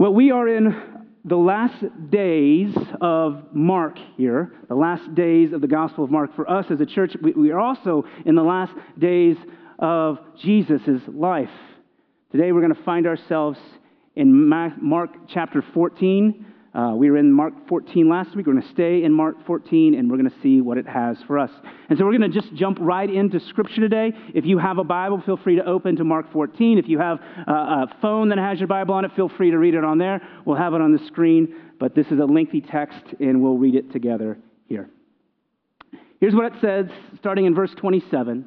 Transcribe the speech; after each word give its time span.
Well, 0.00 0.14
we 0.14 0.30
are 0.30 0.48
in 0.48 0.74
the 1.26 1.36
last 1.36 1.84
days 2.08 2.74
of 3.02 3.44
Mark 3.52 3.98
here, 4.16 4.50
the 4.66 4.74
last 4.74 5.14
days 5.14 5.52
of 5.52 5.60
the 5.60 5.66
Gospel 5.66 6.04
of 6.04 6.10
Mark. 6.10 6.34
For 6.34 6.50
us 6.50 6.64
as 6.70 6.80
a 6.80 6.86
church, 6.86 7.14
we, 7.20 7.32
we 7.32 7.50
are 7.50 7.60
also 7.60 8.06
in 8.24 8.34
the 8.34 8.42
last 8.42 8.72
days 8.98 9.36
of 9.78 10.16
Jesus' 10.40 11.02
life. 11.06 11.50
Today 12.32 12.50
we're 12.50 12.62
going 12.62 12.74
to 12.74 12.82
find 12.82 13.06
ourselves 13.06 13.58
in 14.16 14.48
Mark 14.48 15.10
chapter 15.28 15.62
14. 15.74 16.46
Uh, 16.72 16.92
we 16.94 17.10
were 17.10 17.16
in 17.16 17.32
Mark 17.32 17.52
14 17.68 18.08
last 18.08 18.36
week. 18.36 18.46
We're 18.46 18.52
going 18.52 18.62
to 18.62 18.72
stay 18.72 19.02
in 19.02 19.12
Mark 19.12 19.44
14 19.44 19.94
and 19.94 20.08
we're 20.08 20.18
going 20.18 20.30
to 20.30 20.40
see 20.40 20.60
what 20.60 20.78
it 20.78 20.86
has 20.86 21.16
for 21.26 21.36
us. 21.36 21.50
And 21.88 21.98
so 21.98 22.04
we're 22.04 22.16
going 22.16 22.30
to 22.30 22.40
just 22.40 22.54
jump 22.54 22.78
right 22.80 23.10
into 23.10 23.40
Scripture 23.40 23.80
today. 23.80 24.12
If 24.34 24.44
you 24.44 24.58
have 24.58 24.78
a 24.78 24.84
Bible, 24.84 25.20
feel 25.26 25.36
free 25.36 25.56
to 25.56 25.64
open 25.64 25.96
to 25.96 26.04
Mark 26.04 26.32
14. 26.32 26.78
If 26.78 26.88
you 26.88 27.00
have 27.00 27.18
a, 27.46 27.52
a 27.52 27.96
phone 28.00 28.28
that 28.28 28.38
has 28.38 28.60
your 28.60 28.68
Bible 28.68 28.94
on 28.94 29.04
it, 29.04 29.10
feel 29.16 29.28
free 29.28 29.50
to 29.50 29.58
read 29.58 29.74
it 29.74 29.82
on 29.82 29.98
there. 29.98 30.20
We'll 30.44 30.58
have 30.58 30.72
it 30.74 30.80
on 30.80 30.92
the 30.92 31.04
screen, 31.06 31.56
but 31.80 31.96
this 31.96 32.06
is 32.06 32.20
a 32.20 32.24
lengthy 32.24 32.60
text 32.60 33.02
and 33.18 33.42
we'll 33.42 33.58
read 33.58 33.74
it 33.74 33.90
together 33.90 34.38
here. 34.68 34.88
Here's 36.20 36.34
what 36.34 36.52
it 36.52 36.60
says, 36.60 36.86
starting 37.18 37.46
in 37.46 37.54
verse 37.54 37.74
27. 37.78 38.44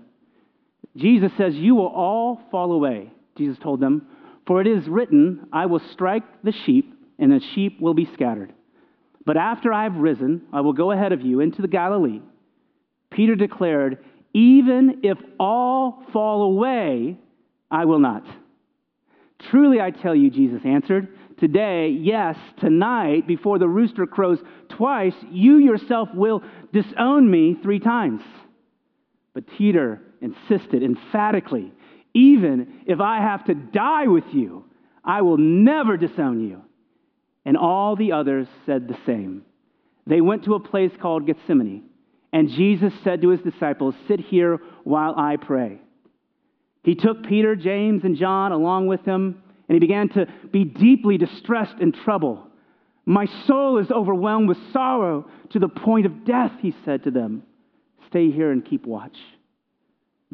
Jesus 0.96 1.32
says, 1.38 1.56
You 1.56 1.76
will 1.76 1.88
all 1.88 2.40
fall 2.52 2.72
away, 2.72 3.12
Jesus 3.38 3.58
told 3.62 3.82
them, 3.82 4.08
for 4.48 4.62
it 4.62 4.68
is 4.68 4.88
written, 4.88 5.48
I 5.52 5.66
will 5.66 5.82
strike 5.92 6.24
the 6.44 6.54
sheep 6.66 6.93
and 7.24 7.32
the 7.32 7.42
sheep 7.56 7.80
will 7.80 7.94
be 7.94 8.10
scattered. 8.14 8.52
But 9.26 9.38
after 9.38 9.72
I 9.72 9.84
have 9.84 9.96
risen, 9.96 10.42
I 10.52 10.60
will 10.60 10.74
go 10.74 10.92
ahead 10.92 11.14
of 11.14 11.22
you 11.22 11.40
into 11.40 11.62
the 11.62 11.70
Galilee. 11.70 12.20
Peter 13.12 13.36
declared, 13.36 14.00
Even 14.34 15.00
if 15.04 15.18
all 15.40 16.04
fall 16.12 16.44
away, 16.44 17.18
I 17.72 17.86
will 17.86 18.00
not. 18.00 18.26
Truly 19.50 19.80
I 19.80 19.92
tell 19.92 20.14
you, 20.14 20.30
Jesus 20.30 20.64
answered, 20.66 21.08
Today, 21.40 21.98
yes, 21.98 22.36
tonight, 22.60 23.26
before 23.26 23.58
the 23.58 23.70
rooster 23.70 24.06
crows 24.06 24.40
twice, 24.68 25.16
you 25.32 25.60
yourself 25.60 26.10
will 26.14 26.44
disown 26.74 27.32
me 27.32 27.56
three 27.64 27.80
times. 27.80 28.22
But 29.34 29.46
Peter 29.58 30.02
insisted 30.20 30.84
emphatically, 30.84 31.72
Even 32.14 32.82
if 32.86 33.00
I 33.00 33.20
have 33.20 33.46
to 33.46 33.54
die 33.54 34.08
with 34.08 34.26
you, 34.34 34.66
I 35.06 35.22
will 35.22 35.38
never 35.38 35.96
disown 35.96 36.42
you. 36.42 36.64
And 37.46 37.58
all 37.58 37.96
the 37.96 38.12
others 38.14 38.48
said 38.66 38.88
the 38.88 38.98
same. 39.06 39.44
They 40.06 40.22
went 40.22 40.46
to 40.46 40.56
a 40.56 40.60
place 40.60 40.92
called 41.02 41.28
Gethsemane, 41.28 41.84
and 42.32 42.50
Jesus 42.50 42.94
said 43.04 43.22
to 43.22 43.30
his 43.30 43.42
disciples, 43.42 43.96
Sit 44.08 44.20
here 44.20 44.60
while 44.84 45.14
I 45.18 45.38
pray. 45.38 45.80
He 46.84 46.96
took 46.96 47.24
Peter, 47.24 47.56
James, 47.56 48.04
and 48.04 48.18
John 48.18 48.52
along 48.52 48.88
with 48.88 49.06
him, 49.06 49.42
and 49.68 49.76
he 49.76 49.80
began 49.80 50.10
to 50.10 50.28
be 50.52 50.66
deeply 50.66 51.18
distressed 51.18 51.76
and 51.80 51.94
troubled. 51.94 52.40
My 53.06 53.28
soul 53.48 53.78
is 53.80 53.92
overwhelmed 53.92 54.48
with 54.48 54.58
sorrow 54.72 55.30
to 55.52 55.60
the 55.60 55.70
point 55.70 56.06
of 56.06 56.26
death, 56.26 56.52
he 56.62 56.74
said 56.84 57.04
to 57.04 57.12
them. 57.12 57.44
Stay 58.08 58.32
here 58.32 58.52
and 58.52 58.66
keep 58.66 58.86
watch. 58.86 59.18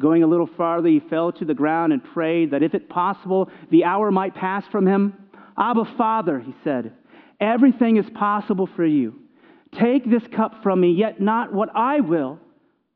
Going 0.00 0.22
a 0.22 0.26
little 0.26 0.48
farther, 0.56 0.88
he 0.88 1.00
fell 1.00 1.32
to 1.32 1.44
the 1.44 1.54
ground 1.54 1.92
and 1.92 2.02
prayed 2.02 2.52
that 2.52 2.62
if 2.62 2.74
it 2.74 2.88
possible, 2.88 3.50
the 3.70 3.84
hour 3.84 4.10
might 4.10 4.34
pass 4.34 4.64
from 4.72 4.86
him. 4.86 5.14
Abba, 5.58 5.84
Father, 5.98 6.40
he 6.40 6.54
said, 6.64 6.92
everything 7.40 7.96
is 7.96 8.08
possible 8.10 8.68
for 8.76 8.84
you. 8.84 9.14
Take 9.72 10.08
this 10.08 10.22
cup 10.34 10.62
from 10.62 10.80
me, 10.80 10.92
yet 10.92 11.20
not 11.20 11.52
what 11.52 11.70
I 11.74 12.00
will, 12.00 12.38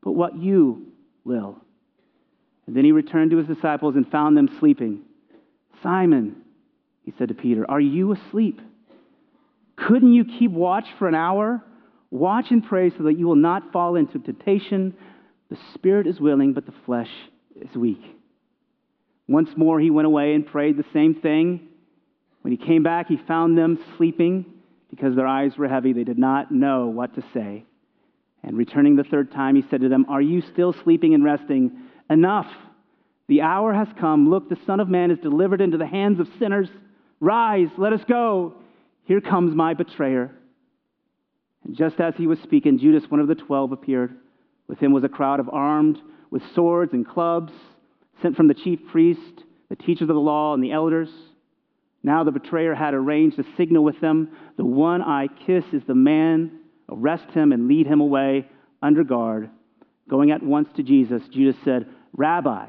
but 0.02 0.12
what 0.12 0.36
you 0.36 0.86
will. 1.24 1.56
And 2.66 2.76
then 2.76 2.84
he 2.84 2.92
returned 2.92 3.30
to 3.30 3.36
his 3.36 3.46
disciples 3.46 3.94
and 3.96 4.10
found 4.10 4.36
them 4.36 4.48
sleeping. 4.58 5.00
Simon, 5.82 6.36
he 7.02 7.12
said 7.18 7.28
to 7.28 7.34
Peter, 7.34 7.68
are 7.70 7.80
you 7.80 8.12
asleep? 8.12 8.60
Couldn't 9.76 10.14
you 10.14 10.24
keep 10.24 10.50
watch 10.50 10.86
for 10.98 11.08
an 11.08 11.14
hour? 11.14 11.62
Watch 12.10 12.46
and 12.50 12.64
pray 12.64 12.90
so 12.90 13.04
that 13.04 13.18
you 13.18 13.26
will 13.26 13.36
not 13.36 13.72
fall 13.72 13.96
into 13.96 14.18
temptation. 14.18 14.94
The 15.50 15.58
spirit 15.74 16.06
is 16.06 16.20
willing, 16.20 16.52
but 16.52 16.64
the 16.64 16.74
flesh 16.86 17.10
is 17.56 17.74
weak. 17.76 18.02
Once 19.28 19.50
more 19.56 19.80
he 19.80 19.90
went 19.90 20.06
away 20.06 20.34
and 20.34 20.46
prayed 20.46 20.76
the 20.76 20.84
same 20.92 21.14
thing. 21.14 21.68
When 22.44 22.52
he 22.52 22.58
came 22.58 22.82
back, 22.82 23.08
he 23.08 23.16
found 23.16 23.56
them 23.56 23.78
sleeping 23.96 24.44
because 24.90 25.16
their 25.16 25.26
eyes 25.26 25.56
were 25.56 25.66
heavy. 25.66 25.94
They 25.94 26.04
did 26.04 26.18
not 26.18 26.52
know 26.52 26.88
what 26.88 27.14
to 27.14 27.24
say. 27.32 27.64
And 28.42 28.58
returning 28.58 28.96
the 28.96 29.04
third 29.04 29.32
time, 29.32 29.56
he 29.56 29.64
said 29.70 29.80
to 29.80 29.88
them, 29.88 30.04
Are 30.10 30.20
you 30.20 30.42
still 30.52 30.74
sleeping 30.84 31.14
and 31.14 31.24
resting? 31.24 31.72
Enough. 32.10 32.46
The 33.28 33.40
hour 33.40 33.72
has 33.72 33.88
come. 33.98 34.28
Look, 34.28 34.50
the 34.50 34.58
Son 34.66 34.78
of 34.78 34.90
Man 34.90 35.10
is 35.10 35.18
delivered 35.20 35.62
into 35.62 35.78
the 35.78 35.86
hands 35.86 36.20
of 36.20 36.28
sinners. 36.38 36.68
Rise, 37.18 37.70
let 37.78 37.94
us 37.94 38.02
go. 38.06 38.56
Here 39.04 39.22
comes 39.22 39.54
my 39.54 39.72
betrayer. 39.72 40.30
And 41.64 41.74
just 41.74 41.98
as 41.98 42.12
he 42.18 42.26
was 42.26 42.38
speaking, 42.40 42.78
Judas, 42.78 43.10
one 43.10 43.20
of 43.20 43.26
the 43.26 43.34
twelve, 43.34 43.72
appeared. 43.72 44.14
With 44.68 44.80
him 44.80 44.92
was 44.92 45.04
a 45.04 45.08
crowd 45.08 45.40
of 45.40 45.48
armed 45.48 45.98
with 46.30 46.42
swords 46.54 46.92
and 46.92 47.08
clubs, 47.08 47.54
sent 48.20 48.36
from 48.36 48.48
the 48.48 48.54
chief 48.54 48.80
priest, 48.92 49.44
the 49.70 49.76
teachers 49.76 50.10
of 50.10 50.14
the 50.14 50.20
law, 50.20 50.52
and 50.52 50.62
the 50.62 50.72
elders. 50.72 51.08
Now 52.04 52.22
the 52.22 52.30
betrayer 52.30 52.74
had 52.74 52.92
arranged 52.92 53.38
a 53.38 53.44
signal 53.56 53.82
with 53.82 53.98
them. 54.00 54.28
The 54.58 54.64
one 54.64 55.02
I 55.02 55.26
kiss 55.46 55.64
is 55.72 55.82
the 55.86 55.94
man. 55.94 56.60
Arrest 56.88 57.30
him 57.30 57.50
and 57.50 57.66
lead 57.66 57.86
him 57.86 58.00
away 58.00 58.46
under 58.82 59.02
guard. 59.02 59.48
Going 60.08 60.30
at 60.30 60.42
once 60.42 60.68
to 60.76 60.82
Jesus, 60.82 61.22
Judas 61.32 61.56
said, 61.64 61.86
Rabbi, 62.12 62.66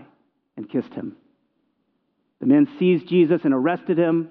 and 0.56 0.70
kissed 0.70 0.94
him. 0.94 1.18
The 2.40 2.48
men 2.48 2.68
seized 2.80 3.10
Jesus 3.10 3.42
and 3.44 3.54
arrested 3.54 3.98
him. 3.98 4.30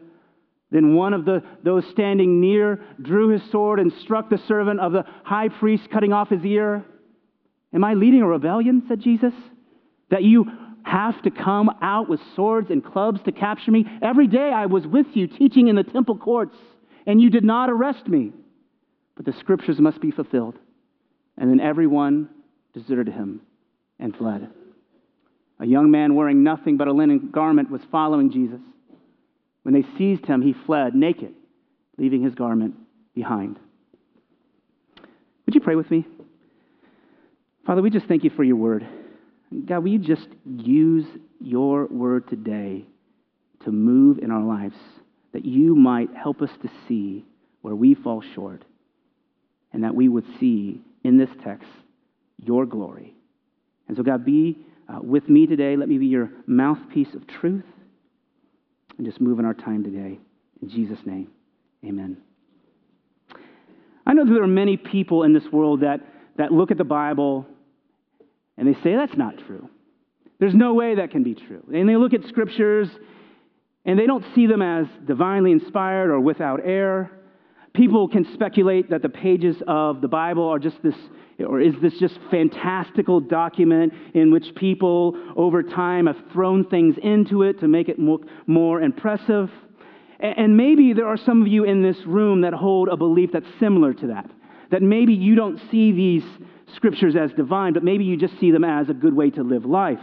Then 0.70 0.94
one 0.94 1.12
of 1.12 1.26
the, 1.26 1.42
those 1.62 1.84
standing 1.90 2.40
near 2.40 2.80
drew 3.00 3.28
his 3.28 3.42
sword 3.50 3.80
and 3.80 3.92
struck 4.00 4.30
the 4.30 4.40
servant 4.48 4.80
of 4.80 4.92
the 4.92 5.04
high 5.22 5.50
priest, 5.50 5.90
cutting 5.92 6.14
off 6.14 6.30
his 6.30 6.44
ear. 6.46 6.82
Am 7.74 7.84
I 7.84 7.92
leading 7.92 8.22
a 8.22 8.26
rebellion? 8.26 8.84
said 8.88 9.00
Jesus. 9.00 9.34
That 10.10 10.22
you 10.22 10.46
have 10.84 11.20
to 11.22 11.30
come 11.30 11.70
out 11.82 12.08
with 12.08 12.20
swords 12.36 12.70
and 12.70 12.84
clubs 12.84 13.20
to 13.24 13.32
capture 13.32 13.70
me. 13.70 13.86
Every 14.02 14.26
day 14.26 14.52
I 14.54 14.66
was 14.66 14.86
with 14.86 15.06
you 15.14 15.26
teaching 15.26 15.68
in 15.68 15.76
the 15.76 15.82
temple 15.82 16.16
courts, 16.16 16.56
and 17.06 17.20
you 17.20 17.30
did 17.30 17.44
not 17.44 17.70
arrest 17.70 18.06
me. 18.06 18.32
But 19.16 19.26
the 19.26 19.32
scriptures 19.40 19.78
must 19.78 20.00
be 20.00 20.10
fulfilled. 20.10 20.58
And 21.36 21.50
then 21.50 21.60
everyone 21.60 22.28
deserted 22.72 23.12
him 23.12 23.40
and 23.98 24.14
fled. 24.14 24.50
A 25.60 25.66
young 25.66 25.90
man 25.90 26.14
wearing 26.14 26.42
nothing 26.42 26.76
but 26.76 26.88
a 26.88 26.92
linen 26.92 27.30
garment 27.32 27.70
was 27.70 27.80
following 27.90 28.30
Jesus. 28.30 28.60
When 29.62 29.74
they 29.74 29.84
seized 29.96 30.26
him, 30.26 30.42
he 30.42 30.54
fled 30.66 30.94
naked, 30.94 31.32
leaving 31.96 32.22
his 32.22 32.34
garment 32.34 32.74
behind. 33.14 33.58
Would 35.46 35.54
you 35.54 35.60
pray 35.60 35.76
with 35.76 35.90
me? 35.90 36.06
Father, 37.66 37.80
we 37.80 37.90
just 37.90 38.06
thank 38.06 38.24
you 38.24 38.30
for 38.30 38.44
your 38.44 38.56
word. 38.56 38.86
God, 39.66 39.84
will 39.84 39.92
you 39.92 39.98
just 39.98 40.28
use 40.44 41.06
your 41.40 41.86
word 41.86 42.28
today 42.28 42.84
to 43.64 43.72
move 43.72 44.18
in 44.18 44.30
our 44.30 44.42
lives, 44.42 44.76
that 45.32 45.44
you 45.44 45.74
might 45.74 46.14
help 46.14 46.42
us 46.42 46.50
to 46.62 46.70
see 46.88 47.24
where 47.62 47.74
we 47.74 47.94
fall 47.94 48.22
short, 48.34 48.64
and 49.72 49.84
that 49.84 49.94
we 49.94 50.08
would 50.08 50.24
see 50.38 50.82
in 51.02 51.18
this 51.18 51.30
text 51.42 51.68
your 52.38 52.66
glory. 52.66 53.14
And 53.88 53.96
so, 53.96 54.02
God, 54.02 54.24
be 54.24 54.58
uh, 54.88 54.98
with 55.02 55.28
me 55.28 55.46
today. 55.46 55.76
Let 55.76 55.88
me 55.88 55.98
be 55.98 56.06
your 56.06 56.30
mouthpiece 56.46 57.14
of 57.14 57.26
truth 57.26 57.64
and 58.96 59.06
just 59.06 59.20
move 59.20 59.38
in 59.38 59.44
our 59.44 59.54
time 59.54 59.82
today. 59.82 60.18
In 60.62 60.68
Jesus' 60.68 60.98
name, 61.04 61.28
amen. 61.84 62.16
I 64.06 64.12
know 64.12 64.24
that 64.24 64.32
there 64.32 64.42
are 64.42 64.46
many 64.46 64.76
people 64.76 65.22
in 65.22 65.32
this 65.32 65.44
world 65.50 65.80
that, 65.80 66.00
that 66.36 66.52
look 66.52 66.70
at 66.70 66.78
the 66.78 66.84
Bible 66.84 67.46
and 68.56 68.68
they 68.68 68.80
say 68.82 68.94
that's 68.94 69.16
not 69.16 69.34
true. 69.46 69.68
There's 70.38 70.54
no 70.54 70.74
way 70.74 70.96
that 70.96 71.10
can 71.10 71.22
be 71.22 71.34
true. 71.34 71.62
And 71.72 71.88
they 71.88 71.96
look 71.96 72.12
at 72.12 72.24
scriptures 72.24 72.88
and 73.84 73.98
they 73.98 74.06
don't 74.06 74.24
see 74.34 74.46
them 74.46 74.62
as 74.62 74.86
divinely 75.06 75.52
inspired 75.52 76.10
or 76.10 76.20
without 76.20 76.60
error. 76.64 77.10
People 77.74 78.08
can 78.08 78.24
speculate 78.34 78.90
that 78.90 79.02
the 79.02 79.08
pages 79.08 79.56
of 79.66 80.00
the 80.00 80.08
Bible 80.08 80.48
are 80.48 80.58
just 80.58 80.82
this, 80.82 80.94
or 81.40 81.60
is 81.60 81.74
this 81.82 81.98
just 81.98 82.18
fantastical 82.30 83.20
document 83.20 83.92
in 84.14 84.30
which 84.30 84.54
people 84.54 85.16
over 85.36 85.62
time 85.62 86.06
have 86.06 86.16
thrown 86.32 86.64
things 86.64 86.96
into 87.02 87.42
it 87.42 87.60
to 87.60 87.68
make 87.68 87.88
it 87.88 87.98
more, 87.98 88.20
more 88.46 88.80
impressive? 88.80 89.50
And 90.20 90.56
maybe 90.56 90.92
there 90.92 91.08
are 91.08 91.16
some 91.16 91.42
of 91.42 91.48
you 91.48 91.64
in 91.64 91.82
this 91.82 91.98
room 92.06 92.42
that 92.42 92.54
hold 92.54 92.88
a 92.88 92.96
belief 92.96 93.30
that's 93.32 93.48
similar 93.58 93.92
to 93.94 94.06
that. 94.08 94.30
That 94.70 94.80
maybe 94.80 95.12
you 95.12 95.34
don't 95.34 95.60
see 95.70 95.92
these 95.92 96.24
scriptures 96.74 97.16
as 97.16 97.32
divine, 97.32 97.72
but 97.72 97.84
maybe 97.84 98.04
you 98.04 98.16
just 98.16 98.38
see 98.40 98.50
them 98.50 98.64
as 98.64 98.88
a 98.88 98.94
good 98.94 99.14
way 99.14 99.30
to 99.30 99.42
live 99.42 99.64
life. 99.64 100.00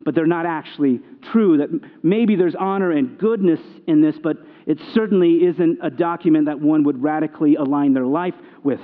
But 0.00 0.14
they're 0.14 0.26
not 0.26 0.44
actually 0.44 1.00
true. 1.32 1.58
That 1.58 1.68
maybe 2.02 2.36
there's 2.36 2.54
honor 2.54 2.90
and 2.90 3.18
goodness 3.18 3.60
in 3.86 4.02
this, 4.02 4.16
but 4.22 4.36
it 4.66 4.78
certainly 4.92 5.44
isn't 5.44 5.78
a 5.82 5.90
document 5.90 6.46
that 6.46 6.60
one 6.60 6.84
would 6.84 7.02
radically 7.02 7.54
align 7.54 7.94
their 7.94 8.06
life 8.06 8.34
with. 8.62 8.80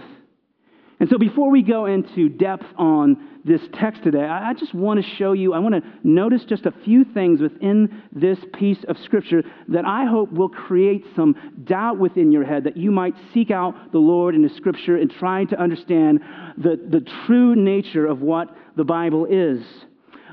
And 1.00 1.08
so, 1.08 1.17
before 1.17 1.50
we 1.50 1.62
go 1.62 1.87
into 1.87 2.29
depth 2.29 2.67
on 2.76 3.17
this 3.43 3.62
text 3.73 4.02
today, 4.02 4.23
I 4.23 4.52
just 4.52 4.75
want 4.75 5.02
to 5.02 5.11
show 5.17 5.32
you, 5.32 5.55
I 5.55 5.58
want 5.58 5.75
to 5.75 5.82
notice 6.05 6.44
just 6.44 6.67
a 6.67 6.75
few 6.85 7.05
things 7.05 7.41
within 7.41 8.02
this 8.12 8.38
piece 8.52 8.85
of 8.87 8.99
Scripture 8.99 9.43
that 9.69 9.87
I 9.87 10.05
hope 10.05 10.31
will 10.31 10.50
create 10.50 11.06
some 11.17 11.35
doubt 11.64 11.99
within 11.99 12.31
your 12.31 12.44
head 12.44 12.64
that 12.64 12.76
you 12.76 12.91
might 12.91 13.14
seek 13.32 13.50
out 13.50 13.93
the 13.93 13.99
Lord 13.99 14.35
in 14.35 14.43
the 14.43 14.50
Scripture 14.50 14.99
and 14.99 15.11
try 15.11 15.47
to 15.47 15.58
understand 15.58 16.20
the, 16.58 16.79
the 16.91 17.00
true 17.25 17.56
nature 17.56 18.05
of 18.05 18.20
what 18.20 18.55
the 18.76 18.85
Bible 18.85 19.25
is. 19.25 19.64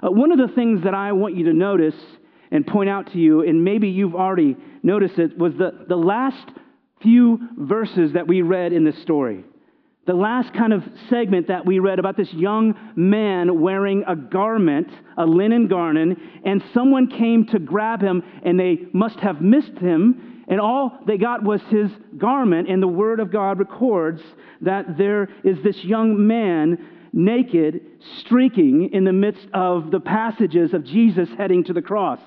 Uh, 0.04 0.12
one 0.12 0.34
of 0.34 0.38
the 0.38 0.54
things 0.54 0.84
that 0.84 0.94
I 0.94 1.14
want 1.14 1.38
you 1.38 1.46
to 1.46 1.54
notice 1.54 1.96
and 2.52 2.68
point 2.68 2.90
out 2.90 3.14
to 3.14 3.20
you, 3.20 3.42
and 3.42 3.64
maybe 3.64 3.88
you've 3.88 4.16
already 4.16 4.58
noticed 4.84 5.18
it, 5.18 5.38
was 5.38 5.54
the, 5.54 5.86
the 5.88 5.96
last 5.96 6.52
few 7.02 7.40
verses 7.58 8.12
that 8.14 8.28
we 8.28 8.42
read 8.42 8.74
in 8.74 8.84
this 8.84 9.02
story 9.02 9.46
the 10.08 10.14
last 10.14 10.54
kind 10.54 10.72
of 10.72 10.84
segment 11.10 11.50
that 11.50 11.66
we 11.66 11.80
read 11.80 12.00
about 12.00 12.16
this 12.16 12.32
young 12.32 12.74
man 12.96 13.60
wearing 13.60 14.06
a 14.08 14.16
garment, 14.16 14.88
a 15.18 15.26
linen 15.26 15.68
garment, 15.68 16.18
and 16.46 16.64
someone 16.74 17.08
came 17.08 17.46
to 17.48 17.60
grab 17.60 18.02
him 18.02 18.24
and 18.44 18.58
they 18.58 18.88
must 18.94 19.20
have 19.20 19.42
missed 19.42 19.78
him, 19.78 20.44
and 20.48 20.62
all 20.62 20.98
they 21.06 21.18
got 21.18 21.44
was 21.44 21.62
his 21.70 21.92
garment. 22.18 22.70
And 22.70 22.82
the 22.82 22.88
Word 22.88 23.20
of 23.20 23.32
God 23.32 23.60
records 23.60 24.22
that 24.62 24.98
there 24.98 25.28
is 25.44 25.62
this 25.62 25.84
young 25.84 26.26
man 26.26 26.78
naked, 27.12 27.82
streaking 28.20 28.94
in 28.94 29.04
the 29.04 29.14
midst 29.14 29.48
of 29.54 29.92
the 29.92 30.00
passages 30.00 30.74
of 30.74 30.86
Jesus 30.86 31.28
heading 31.38 31.66
to 31.66 31.74
the 31.74 31.82
cross. 31.82 32.20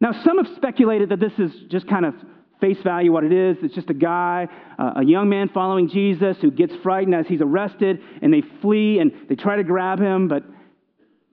Now, 0.00 0.12
some 0.24 0.42
have 0.42 0.56
speculated 0.56 1.10
that 1.10 1.20
this 1.20 1.38
is 1.38 1.52
just 1.68 1.86
kind 1.86 2.06
of 2.06 2.14
face 2.60 2.78
value 2.82 3.12
what 3.12 3.24
it 3.24 3.32
is. 3.32 3.56
It's 3.62 3.74
just 3.74 3.90
a 3.90 3.94
guy, 3.94 4.48
uh, 4.78 4.92
a 4.96 5.04
young 5.04 5.28
man 5.28 5.48
following 5.48 5.88
Jesus 5.88 6.36
who 6.40 6.50
gets 6.50 6.74
frightened 6.82 7.14
as 7.14 7.26
he's 7.26 7.40
arrested, 7.40 8.00
and 8.22 8.32
they 8.32 8.42
flee 8.60 8.98
and 8.98 9.12
they 9.28 9.34
try 9.34 9.56
to 9.56 9.64
grab 9.64 10.00
him, 10.00 10.28
but 10.28 10.44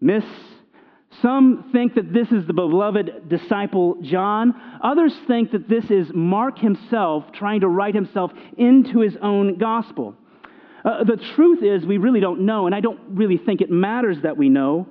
miss. 0.01 0.23
Some 1.21 1.69
think 1.71 1.95
that 1.95 2.13
this 2.13 2.31
is 2.31 2.45
the 2.45 2.53
beloved 2.53 3.29
disciple 3.29 3.97
John. 4.01 4.53
Others 4.83 5.13
think 5.27 5.51
that 5.51 5.67
this 5.67 5.85
is 5.89 6.07
Mark 6.13 6.59
himself 6.59 7.31
trying 7.33 7.61
to 7.61 7.67
write 7.67 7.95
himself 7.95 8.31
into 8.57 8.99
his 8.99 9.17
own 9.21 9.57
gospel. 9.57 10.15
Uh, 10.85 11.03
the 11.03 11.17
truth 11.35 11.63
is, 11.63 11.85
we 11.85 11.97
really 11.97 12.19
don't 12.19 12.41
know, 12.41 12.65
and 12.65 12.75
I 12.75 12.81
don't 12.81 12.99
really 13.09 13.37
think 13.37 13.61
it 13.61 13.71
matters 13.71 14.17
that 14.23 14.37
we 14.37 14.47
know. 14.49 14.87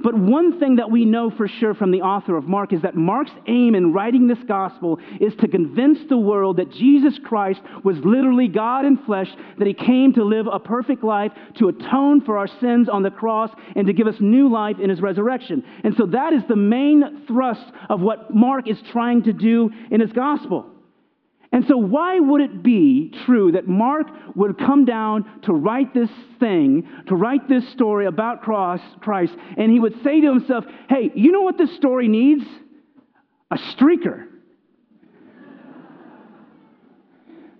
But 0.00 0.14
one 0.14 0.60
thing 0.60 0.76
that 0.76 0.90
we 0.90 1.04
know 1.04 1.30
for 1.30 1.48
sure 1.48 1.74
from 1.74 1.90
the 1.90 2.02
author 2.02 2.36
of 2.36 2.44
Mark 2.44 2.72
is 2.72 2.82
that 2.82 2.94
Mark's 2.94 3.32
aim 3.46 3.74
in 3.74 3.92
writing 3.92 4.26
this 4.26 4.42
gospel 4.46 4.98
is 5.20 5.34
to 5.36 5.48
convince 5.48 5.98
the 6.08 6.18
world 6.18 6.58
that 6.58 6.70
Jesus 6.70 7.18
Christ 7.24 7.60
was 7.82 7.96
literally 8.04 8.48
God 8.48 8.84
in 8.84 8.98
flesh, 8.98 9.28
that 9.58 9.66
he 9.66 9.74
came 9.74 10.12
to 10.14 10.24
live 10.24 10.46
a 10.46 10.58
perfect 10.58 11.02
life, 11.02 11.32
to 11.56 11.68
atone 11.68 12.20
for 12.20 12.36
our 12.36 12.48
sins 12.60 12.88
on 12.88 13.02
the 13.02 13.10
cross, 13.10 13.50
and 13.74 13.86
to 13.86 13.92
give 13.92 14.06
us 14.06 14.16
new 14.20 14.50
life 14.50 14.78
in 14.80 14.90
his 14.90 15.00
resurrection. 15.00 15.64
And 15.82 15.94
so 15.96 16.06
that 16.06 16.32
is 16.32 16.42
the 16.48 16.56
main 16.56 17.24
thrust 17.26 17.64
of 17.88 18.00
what 18.00 18.34
Mark 18.34 18.68
is 18.68 18.78
trying 18.92 19.22
to 19.24 19.32
do 19.32 19.70
in 19.90 20.00
his 20.00 20.12
gospel. 20.12 20.75
And 21.56 21.64
so, 21.68 21.78
why 21.78 22.20
would 22.20 22.42
it 22.42 22.62
be 22.62 23.14
true 23.24 23.52
that 23.52 23.66
Mark 23.66 24.08
would 24.34 24.58
come 24.58 24.84
down 24.84 25.40
to 25.44 25.54
write 25.54 25.94
this 25.94 26.10
thing, 26.38 26.86
to 27.06 27.14
write 27.14 27.48
this 27.48 27.66
story 27.72 28.04
about 28.04 28.42
cross, 28.42 28.78
Christ, 29.00 29.32
and 29.56 29.72
he 29.72 29.80
would 29.80 29.94
say 30.04 30.20
to 30.20 30.26
himself, 30.34 30.66
Hey, 30.86 31.10
you 31.14 31.32
know 31.32 31.40
what 31.40 31.56
this 31.56 31.74
story 31.74 32.08
needs? 32.08 32.44
A 33.50 33.56
streaker. 33.56 34.26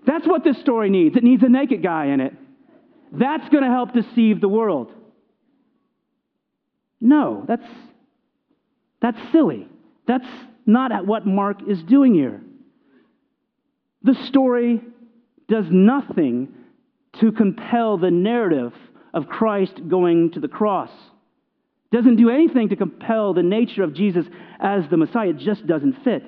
That's 0.05 0.27
what 0.27 0.43
this 0.43 0.59
story 0.59 0.91
needs. 0.91 1.17
It 1.17 1.23
needs 1.23 1.41
a 1.41 1.49
naked 1.49 1.81
guy 1.81 2.05
in 2.05 2.21
it. 2.21 2.35
That's 3.11 3.49
going 3.49 3.63
to 3.63 3.71
help 3.71 3.93
deceive 3.93 4.41
the 4.41 4.47
world. 4.47 4.91
No, 7.01 7.45
that's, 7.47 7.65
that's 9.01 9.17
silly. 9.31 9.67
That's 10.07 10.27
not 10.67 11.07
what 11.07 11.25
Mark 11.25 11.67
is 11.67 11.81
doing 11.81 12.13
here. 12.13 12.43
The 14.07 14.25
story 14.27 14.79
does 15.49 15.65
nothing 15.69 16.47
to 17.19 17.33
compel 17.33 17.97
the 17.97 18.09
narrative 18.09 18.71
of 19.13 19.27
Christ 19.27 19.81
going 19.89 20.31
to 20.31 20.39
the 20.39 20.47
cross. 20.47 20.89
Doesn't 21.91 22.15
do 22.15 22.29
anything 22.29 22.69
to 22.69 22.77
compel 22.77 23.33
the 23.33 23.43
nature 23.43 23.83
of 23.83 23.93
Jesus 23.93 24.25
as 24.61 24.85
the 24.89 24.95
Messiah. 24.95 25.31
It 25.31 25.39
just 25.39 25.67
doesn't 25.67 26.05
fit. 26.05 26.23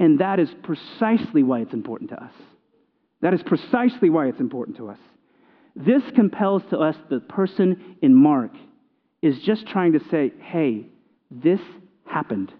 And 0.00 0.18
that 0.18 0.40
is 0.40 0.50
precisely 0.64 1.44
why 1.44 1.60
it's 1.60 1.74
important 1.74 2.10
to 2.10 2.20
us. 2.20 2.32
That 3.20 3.34
is 3.34 3.42
precisely 3.44 4.10
why 4.10 4.26
it's 4.26 4.40
important 4.40 4.78
to 4.78 4.88
us. 4.88 4.98
This 5.76 6.02
compels 6.16 6.64
to 6.70 6.78
us 6.78 6.96
the 7.08 7.20
person 7.20 7.98
in 8.02 8.16
Mark 8.16 8.50
is 9.22 9.38
just 9.42 9.64
trying 9.68 9.92
to 9.92 10.00
say, 10.10 10.32
hey, 10.40 10.86
this 11.30 11.60
happened. 12.04 12.52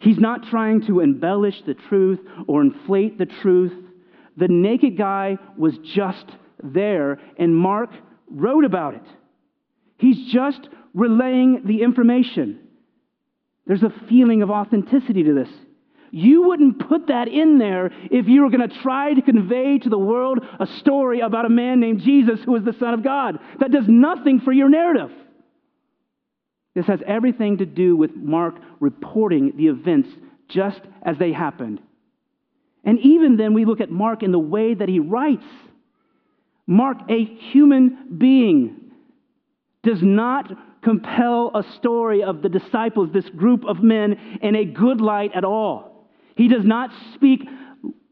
He's 0.00 0.18
not 0.18 0.48
trying 0.50 0.86
to 0.86 1.00
embellish 1.00 1.62
the 1.66 1.74
truth 1.74 2.20
or 2.48 2.62
inflate 2.62 3.18
the 3.18 3.26
truth. 3.26 3.72
The 4.36 4.48
naked 4.48 4.96
guy 4.96 5.38
was 5.56 5.76
just 5.94 6.24
there, 6.62 7.20
and 7.38 7.54
Mark 7.54 7.90
wrote 8.30 8.64
about 8.64 8.94
it. 8.94 9.04
He's 9.98 10.32
just 10.32 10.68
relaying 10.94 11.62
the 11.66 11.82
information. 11.82 12.60
There's 13.66 13.82
a 13.82 13.92
feeling 14.08 14.42
of 14.42 14.50
authenticity 14.50 15.22
to 15.24 15.34
this. 15.34 15.50
You 16.12 16.42
wouldn't 16.42 16.88
put 16.88 17.06
that 17.08 17.28
in 17.28 17.58
there 17.58 17.90
if 18.10 18.26
you 18.26 18.42
were 18.42 18.50
going 18.50 18.68
to 18.68 18.82
try 18.82 19.14
to 19.14 19.22
convey 19.22 19.78
to 19.78 19.88
the 19.88 19.98
world 19.98 20.40
a 20.58 20.66
story 20.78 21.20
about 21.20 21.44
a 21.44 21.50
man 21.50 21.78
named 21.78 22.00
Jesus 22.00 22.40
who 22.44 22.56
is 22.56 22.64
the 22.64 22.74
Son 22.80 22.94
of 22.94 23.04
God. 23.04 23.38
That 23.60 23.70
does 23.70 23.84
nothing 23.86 24.40
for 24.40 24.52
your 24.52 24.68
narrative. 24.68 25.10
This 26.74 26.86
has 26.86 27.00
everything 27.06 27.58
to 27.58 27.66
do 27.66 27.96
with 27.96 28.14
Mark 28.14 28.56
reporting 28.78 29.56
the 29.56 29.68
events 29.68 30.08
just 30.48 30.80
as 31.02 31.18
they 31.18 31.32
happened. 31.32 31.80
And 32.84 32.98
even 33.00 33.36
then, 33.36 33.54
we 33.54 33.64
look 33.64 33.80
at 33.80 33.90
Mark 33.90 34.22
in 34.22 34.32
the 34.32 34.38
way 34.38 34.74
that 34.74 34.88
he 34.88 35.00
writes. 35.00 35.44
Mark, 36.66 36.98
a 37.08 37.24
human 37.24 38.16
being, 38.16 38.92
does 39.82 40.02
not 40.02 40.50
compel 40.82 41.50
a 41.54 41.62
story 41.76 42.22
of 42.22 42.42
the 42.42 42.48
disciples, 42.48 43.10
this 43.12 43.28
group 43.30 43.64
of 43.66 43.82
men, 43.82 44.38
in 44.40 44.54
a 44.54 44.64
good 44.64 45.00
light 45.00 45.32
at 45.34 45.44
all. 45.44 46.08
He 46.36 46.48
does 46.48 46.64
not 46.64 46.90
speak 47.14 47.46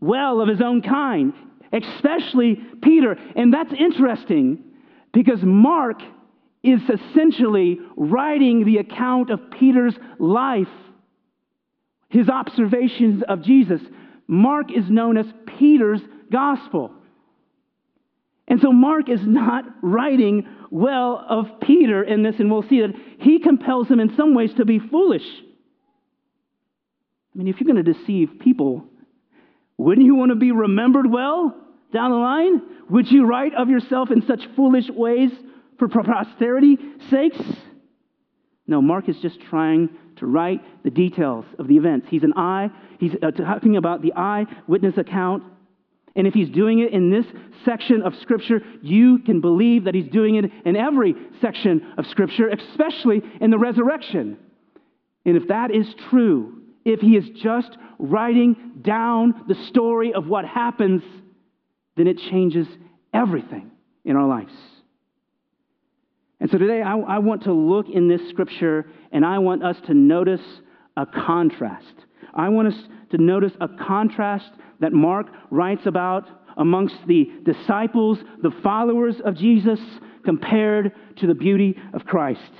well 0.00 0.40
of 0.40 0.48
his 0.48 0.60
own 0.60 0.82
kind, 0.82 1.32
especially 1.72 2.56
Peter. 2.82 3.12
And 3.36 3.54
that's 3.54 3.72
interesting 3.72 4.64
because 5.12 5.40
Mark 5.42 6.02
is 6.72 6.80
essentially 6.88 7.78
writing 7.96 8.64
the 8.64 8.78
account 8.78 9.30
of 9.30 9.50
Peter's 9.58 9.94
life, 10.18 10.68
his 12.08 12.28
observations 12.28 13.22
of 13.28 13.42
Jesus. 13.42 13.80
Mark 14.26 14.70
is 14.74 14.88
known 14.90 15.16
as 15.16 15.26
Peter's 15.58 16.00
gospel. 16.30 16.92
And 18.46 18.60
so 18.60 18.72
Mark 18.72 19.08
is 19.08 19.20
not 19.22 19.64
writing 19.82 20.46
well 20.70 21.24
of 21.28 21.60
Peter 21.60 22.02
in 22.02 22.22
this, 22.22 22.36
and 22.38 22.50
we'll 22.50 22.62
see 22.62 22.80
that 22.80 22.94
he 23.18 23.38
compels 23.38 23.88
him 23.88 24.00
in 24.00 24.16
some 24.16 24.34
ways 24.34 24.52
to 24.54 24.64
be 24.64 24.78
foolish. 24.78 25.26
I 27.34 27.38
mean, 27.38 27.48
if 27.48 27.60
you're 27.60 27.72
going 27.72 27.84
to 27.84 27.92
deceive 27.92 28.40
people, 28.40 28.84
wouldn't 29.76 30.06
you 30.06 30.14
want 30.14 30.30
to 30.30 30.36
be 30.36 30.50
remembered 30.52 31.10
well 31.10 31.54
down 31.92 32.10
the 32.10 32.16
line? 32.16 32.62
Would 32.90 33.10
you 33.10 33.26
write 33.26 33.54
of 33.54 33.68
yourself 33.68 34.10
in 34.10 34.26
such 34.26 34.40
foolish 34.56 34.88
ways 34.88 35.30
for 35.78 35.88
posterity's 35.88 36.78
sakes? 37.10 37.40
No, 38.66 38.82
Mark 38.82 39.08
is 39.08 39.16
just 39.20 39.40
trying 39.48 39.88
to 40.16 40.26
write 40.26 40.60
the 40.84 40.90
details 40.90 41.44
of 41.58 41.68
the 41.68 41.76
events. 41.76 42.06
He's 42.10 42.22
an 42.22 42.34
eye, 42.36 42.70
he's 42.98 43.14
uh, 43.22 43.30
talking 43.30 43.76
about 43.76 44.02
the 44.02 44.12
eyewitness 44.14 44.98
account. 44.98 45.42
And 46.16 46.26
if 46.26 46.34
he's 46.34 46.50
doing 46.50 46.80
it 46.80 46.92
in 46.92 47.10
this 47.10 47.26
section 47.64 48.02
of 48.02 48.14
Scripture, 48.16 48.60
you 48.82 49.20
can 49.20 49.40
believe 49.40 49.84
that 49.84 49.94
he's 49.94 50.08
doing 50.08 50.34
it 50.34 50.46
in 50.64 50.74
every 50.74 51.14
section 51.40 51.94
of 51.96 52.06
Scripture, 52.06 52.48
especially 52.48 53.22
in 53.40 53.50
the 53.50 53.58
resurrection. 53.58 54.36
And 55.24 55.36
if 55.36 55.48
that 55.48 55.72
is 55.72 55.86
true, 56.10 56.62
if 56.84 57.00
he 57.00 57.16
is 57.16 57.28
just 57.40 57.76
writing 57.98 58.56
down 58.82 59.44
the 59.46 59.54
story 59.66 60.12
of 60.12 60.26
what 60.26 60.44
happens, 60.44 61.02
then 61.96 62.06
it 62.06 62.18
changes 62.30 62.66
everything 63.14 63.70
in 64.04 64.16
our 64.16 64.26
lives. 64.26 64.52
And 66.40 66.50
so 66.50 66.58
today 66.58 66.82
I, 66.82 66.96
I, 66.96 67.18
want 67.18 67.44
to 67.44 67.52
look 67.52 67.86
in 67.88 68.08
this 68.08 68.20
scripture 68.28 68.86
and 69.10 69.24
I 69.24 69.38
want 69.38 69.64
us 69.64 69.76
to 69.86 69.94
notice 69.94 70.40
a 70.96 71.04
contrast. 71.04 71.94
I 72.34 72.48
want 72.48 72.68
us 72.68 72.80
to 73.10 73.18
notice 73.18 73.52
a 73.60 73.68
contrast 73.68 74.50
that 74.80 74.92
Mark 74.92 75.26
writes 75.50 75.86
about 75.86 76.28
amongst 76.56 76.96
the 77.06 77.30
disciples, 77.44 78.18
the 78.42 78.52
followers 78.62 79.16
of 79.24 79.36
Jesus, 79.36 79.80
compared 80.24 80.92
to 81.16 81.26
the 81.26 81.34
beauty 81.34 81.76
of 81.92 82.04
Christ. 82.04 82.52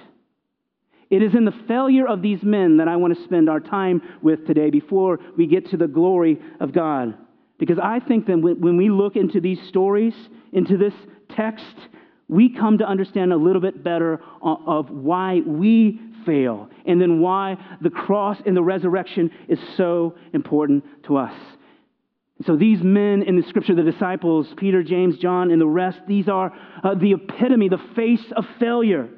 It 1.10 1.22
is 1.22 1.34
in 1.34 1.44
the 1.44 1.54
failure 1.66 2.06
of 2.06 2.22
these 2.22 2.42
men 2.42 2.78
that 2.78 2.88
I 2.88 2.96
want 2.96 3.16
to 3.16 3.24
spend 3.24 3.48
our 3.48 3.60
time 3.60 4.02
with 4.22 4.46
today 4.46 4.70
before 4.70 5.18
we 5.36 5.46
get 5.46 5.70
to 5.70 5.76
the 5.76 5.88
glory 5.88 6.38
of 6.60 6.72
God. 6.72 7.14
Because 7.58 7.78
I 7.82 8.00
think 8.00 8.26
that 8.26 8.38
when 8.38 8.76
we 8.76 8.88
look 8.90 9.16
into 9.16 9.40
these 9.40 9.58
stories, 9.68 10.14
into 10.52 10.76
this 10.76 10.94
text, 11.34 11.64
we 12.28 12.50
come 12.54 12.78
to 12.78 12.84
understand 12.84 13.32
a 13.32 13.36
little 13.36 13.62
bit 13.62 13.82
better 13.82 14.20
of 14.42 14.90
why 14.90 15.40
we 15.46 16.00
fail 16.26 16.68
and 16.84 17.00
then 17.00 17.20
why 17.20 17.56
the 17.80 17.90
cross 17.90 18.36
and 18.44 18.56
the 18.56 18.62
resurrection 18.62 19.30
is 19.48 19.58
so 19.76 20.14
important 20.34 20.84
to 21.04 21.16
us. 21.16 21.34
So, 22.46 22.54
these 22.54 22.80
men 22.82 23.22
in 23.22 23.36
the 23.36 23.42
scripture, 23.48 23.74
the 23.74 23.82
disciples, 23.82 24.46
Peter, 24.56 24.84
James, 24.84 25.18
John, 25.18 25.50
and 25.50 25.60
the 25.60 25.66
rest, 25.66 25.98
these 26.06 26.28
are 26.28 26.52
uh, 26.84 26.94
the 26.94 27.14
epitome, 27.14 27.68
the 27.68 27.82
face 27.96 28.24
of 28.36 28.44
failure. 28.60 29.08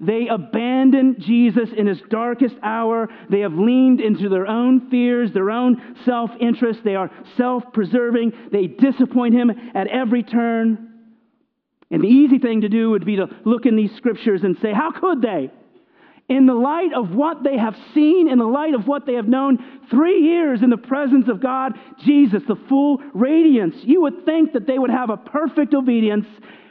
They 0.00 0.28
abandon 0.28 1.16
Jesus 1.18 1.70
in 1.76 1.86
his 1.86 2.00
darkest 2.08 2.54
hour. 2.62 3.08
They 3.28 3.40
have 3.40 3.54
leaned 3.54 4.00
into 4.00 4.28
their 4.28 4.46
own 4.46 4.88
fears, 4.88 5.32
their 5.32 5.50
own 5.50 5.96
self 6.04 6.30
interest. 6.40 6.80
They 6.84 6.94
are 6.94 7.10
self 7.36 7.64
preserving. 7.72 8.32
They 8.52 8.68
disappoint 8.68 9.34
him 9.34 9.50
at 9.74 9.88
every 9.88 10.22
turn. 10.22 10.89
And 11.90 12.02
the 12.02 12.08
easy 12.08 12.38
thing 12.38 12.60
to 12.60 12.68
do 12.68 12.90
would 12.90 13.04
be 13.04 13.16
to 13.16 13.26
look 13.44 13.66
in 13.66 13.76
these 13.76 13.94
scriptures 13.96 14.42
and 14.44 14.56
say, 14.62 14.72
How 14.72 14.92
could 14.92 15.22
they? 15.22 15.50
In 16.28 16.46
the 16.46 16.54
light 16.54 16.92
of 16.94 17.10
what 17.10 17.42
they 17.42 17.58
have 17.58 17.74
seen, 17.92 18.28
in 18.28 18.38
the 18.38 18.46
light 18.46 18.74
of 18.74 18.86
what 18.86 19.04
they 19.04 19.14
have 19.14 19.26
known, 19.26 19.58
three 19.90 20.20
years 20.20 20.62
in 20.62 20.70
the 20.70 20.76
presence 20.76 21.28
of 21.28 21.42
God, 21.42 21.72
Jesus, 22.04 22.42
the 22.46 22.60
full 22.68 22.98
radiance, 23.12 23.74
you 23.82 24.02
would 24.02 24.24
think 24.24 24.52
that 24.52 24.64
they 24.64 24.78
would 24.78 24.90
have 24.90 25.10
a 25.10 25.16
perfect 25.16 25.74
obedience, 25.74 26.26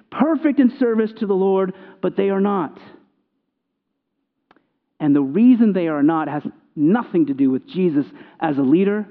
perfect 0.09 0.61
in 0.61 0.77
service 0.79 1.11
to 1.19 1.27
the 1.27 1.33
Lord, 1.33 1.73
but 2.01 2.15
they 2.15 2.29
are 2.29 2.39
not. 2.39 2.79
And 5.01 5.13
the 5.13 5.21
reason 5.21 5.73
they 5.73 5.89
are 5.89 6.03
not 6.03 6.29
has 6.29 6.43
nothing 6.73 7.25
to 7.25 7.33
do 7.33 7.51
with 7.51 7.67
Jesus 7.67 8.05
as 8.39 8.57
a 8.57 8.61
leader, 8.61 9.05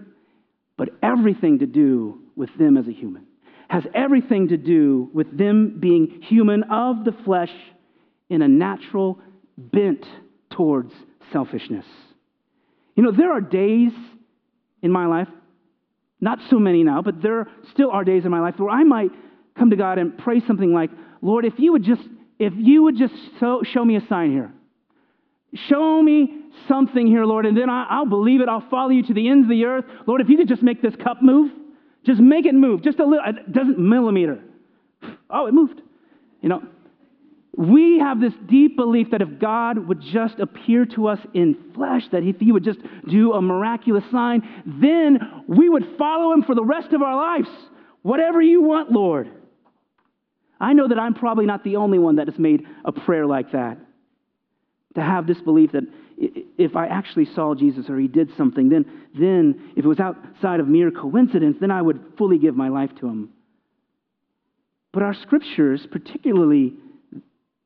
but 0.78 0.88
everything 1.02 1.58
to 1.58 1.66
do 1.66 2.20
with 2.36 2.50
them 2.58 2.78
as 2.78 2.88
a 2.88 2.92
human. 2.92 3.27
Has 3.68 3.84
everything 3.94 4.48
to 4.48 4.56
do 4.56 5.10
with 5.12 5.36
them 5.36 5.78
being 5.78 6.22
human 6.22 6.64
of 6.64 7.04
the 7.04 7.12
flesh 7.24 7.52
in 8.28 8.42
a 8.42 8.48
natural 8.48 9.18
bent 9.56 10.04
towards 10.50 10.92
selfishness. 11.32 11.84
You 12.94 13.02
know, 13.02 13.12
there 13.12 13.32
are 13.32 13.40
days 13.40 13.92
in 14.82 14.90
my 14.90 15.06
life, 15.06 15.28
not 16.20 16.38
so 16.50 16.58
many 16.58 16.82
now, 16.82 17.02
but 17.02 17.22
there 17.22 17.46
still 17.72 17.90
are 17.90 18.04
days 18.04 18.24
in 18.24 18.30
my 18.30 18.40
life 18.40 18.54
where 18.58 18.70
I 18.70 18.84
might 18.84 19.10
come 19.56 19.70
to 19.70 19.76
God 19.76 19.98
and 19.98 20.16
pray 20.16 20.40
something 20.46 20.72
like, 20.72 20.90
Lord, 21.20 21.44
if 21.44 21.54
you 21.58 21.72
would 21.72 21.84
just, 21.84 22.02
if 22.38 22.52
you 22.56 22.84
would 22.84 22.96
just 22.96 23.14
show, 23.40 23.84
me 23.84 23.96
a 23.96 24.06
sign 24.08 24.32
here. 24.32 24.52
Show 25.68 26.02
me 26.02 26.42
something 26.68 27.06
here, 27.06 27.24
Lord, 27.24 27.46
and 27.46 27.56
then 27.56 27.70
I, 27.70 28.00
will 28.00 28.06
believe 28.06 28.40
it. 28.40 28.48
I'll 28.48 28.68
follow 28.68 28.90
you 28.90 29.02
to 29.04 29.14
the 29.14 29.28
ends 29.28 29.44
of 29.44 29.50
the 29.50 29.64
earth. 29.64 29.84
Lord, 30.06 30.20
if 30.20 30.28
you 30.28 30.36
could 30.36 30.48
just 30.48 30.62
make 30.62 30.82
this 30.82 30.94
cup 30.96 31.22
move, 31.22 31.50
just 32.08 32.20
make 32.20 32.46
it 32.46 32.54
move, 32.54 32.82
just 32.82 32.98
a 33.00 33.04
little, 33.04 33.24
it 33.26 33.52
doesn't 33.52 33.78
millimeter. 33.78 34.40
Oh, 35.28 35.46
it 35.46 35.52
moved. 35.52 35.82
You 36.40 36.48
know, 36.48 36.62
we 37.54 37.98
have 37.98 38.18
this 38.18 38.32
deep 38.46 38.76
belief 38.76 39.10
that 39.10 39.20
if 39.20 39.38
God 39.38 39.86
would 39.86 40.00
just 40.00 40.40
appear 40.40 40.86
to 40.86 41.08
us 41.08 41.18
in 41.34 41.54
flesh, 41.74 42.04
that 42.12 42.22
if 42.22 42.36
He 42.40 42.50
would 42.50 42.64
just 42.64 42.78
do 43.10 43.34
a 43.34 43.42
miraculous 43.42 44.04
sign, 44.10 44.42
then 44.64 45.18
we 45.46 45.68
would 45.68 45.84
follow 45.98 46.32
Him 46.32 46.44
for 46.44 46.54
the 46.54 46.64
rest 46.64 46.94
of 46.94 47.02
our 47.02 47.14
lives. 47.14 47.50
Whatever 48.00 48.40
you 48.40 48.62
want, 48.62 48.90
Lord. 48.90 49.30
I 50.58 50.72
know 50.72 50.88
that 50.88 50.98
I'm 50.98 51.12
probably 51.12 51.44
not 51.44 51.62
the 51.62 51.76
only 51.76 51.98
one 51.98 52.16
that 52.16 52.26
has 52.26 52.38
made 52.38 52.64
a 52.86 52.90
prayer 52.90 53.26
like 53.26 53.52
that 53.52 53.78
to 54.94 55.02
have 55.02 55.26
this 55.26 55.40
belief 55.40 55.72
that 55.72 55.84
if 56.16 56.74
I 56.74 56.86
actually 56.86 57.26
saw 57.26 57.54
Jesus 57.54 57.88
or 57.88 57.98
he 57.98 58.08
did 58.08 58.34
something, 58.36 58.68
then, 58.68 58.84
then 59.18 59.72
if 59.76 59.84
it 59.84 59.88
was 59.88 60.00
outside 60.00 60.60
of 60.60 60.68
mere 60.68 60.90
coincidence, 60.90 61.58
then 61.60 61.70
I 61.70 61.80
would 61.80 62.00
fully 62.16 62.38
give 62.38 62.56
my 62.56 62.68
life 62.68 62.90
to 63.00 63.06
him. 63.06 63.30
But 64.92 65.02
our 65.02 65.14
scriptures, 65.14 65.86
particularly 65.90 66.74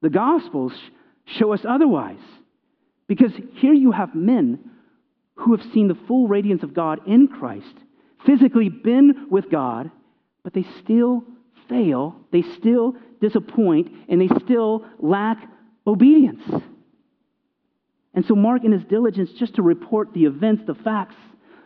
the 0.03 0.11
Gospels, 0.11 0.73
show 1.25 1.53
us 1.53 1.65
otherwise. 1.67 2.19
Because 3.07 3.33
here 3.55 3.73
you 3.73 3.93
have 3.93 4.15
men 4.15 4.59
who 5.37 5.57
have 5.57 5.73
seen 5.73 5.89
the 5.89 5.99
full 6.07 6.29
radiance 6.29 6.63
of 6.63 6.75
God 6.75 7.01
in 7.07 7.29
Christ, 7.29 7.75
physically 8.27 8.69
been 8.69 9.29
with 9.31 9.51
God, 9.51 9.91
but 10.43 10.53
they 10.53 10.67
still 10.83 11.25
fail, 11.69 12.17
they 12.33 12.43
still 12.43 12.95
disappoint, 13.21 13.93
and 14.09 14.21
they 14.21 14.29
still 14.45 14.85
lack 14.99 15.49
obedience. 15.87 16.43
And 18.15 18.25
so, 18.27 18.35
Mark, 18.35 18.65
in 18.65 18.73
his 18.73 18.85
diligence 18.85 19.31
just 19.39 19.55
to 19.55 19.63
report 19.63 20.13
the 20.13 20.25
events, 20.25 20.65
the 20.67 20.75
facts, 20.75 21.17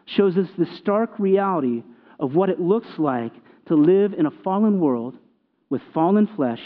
shows 0.05 0.37
us 0.37 0.49
the 0.57 0.67
stark 0.79 1.19
reality 1.19 1.83
of 2.21 2.35
what 2.35 2.49
it 2.49 2.61
looks 2.61 2.88
like 2.99 3.33
to 3.67 3.75
live 3.75 4.12
in 4.12 4.26
a 4.26 4.31
fallen 4.45 4.81
world 4.81 5.17
with 5.69 5.83
fallen 5.93 6.29
flesh, 6.37 6.62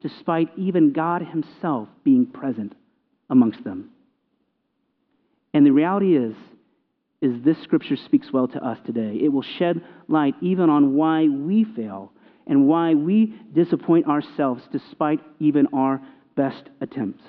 despite 0.00 0.48
even 0.56 0.92
God 0.92 1.22
Himself 1.22 1.88
being 2.04 2.26
present 2.26 2.74
amongst 3.28 3.64
them. 3.64 3.90
And 5.52 5.66
the 5.66 5.72
reality 5.72 6.16
is, 6.16 6.34
is 7.20 7.42
this 7.44 7.60
scripture 7.62 7.96
speaks 7.96 8.32
well 8.32 8.48
to 8.48 8.64
us 8.64 8.78
today. 8.86 9.18
It 9.20 9.28
will 9.28 9.42
shed 9.42 9.82
light 10.08 10.34
even 10.40 10.70
on 10.70 10.94
why 10.94 11.28
we 11.28 11.64
fail 11.64 12.12
and 12.46 12.66
why 12.66 12.94
we 12.94 13.34
disappoint 13.52 14.06
ourselves 14.06 14.62
despite 14.72 15.20
even 15.38 15.66
our 15.74 16.00
best 16.36 16.62
attempts. 16.80 17.22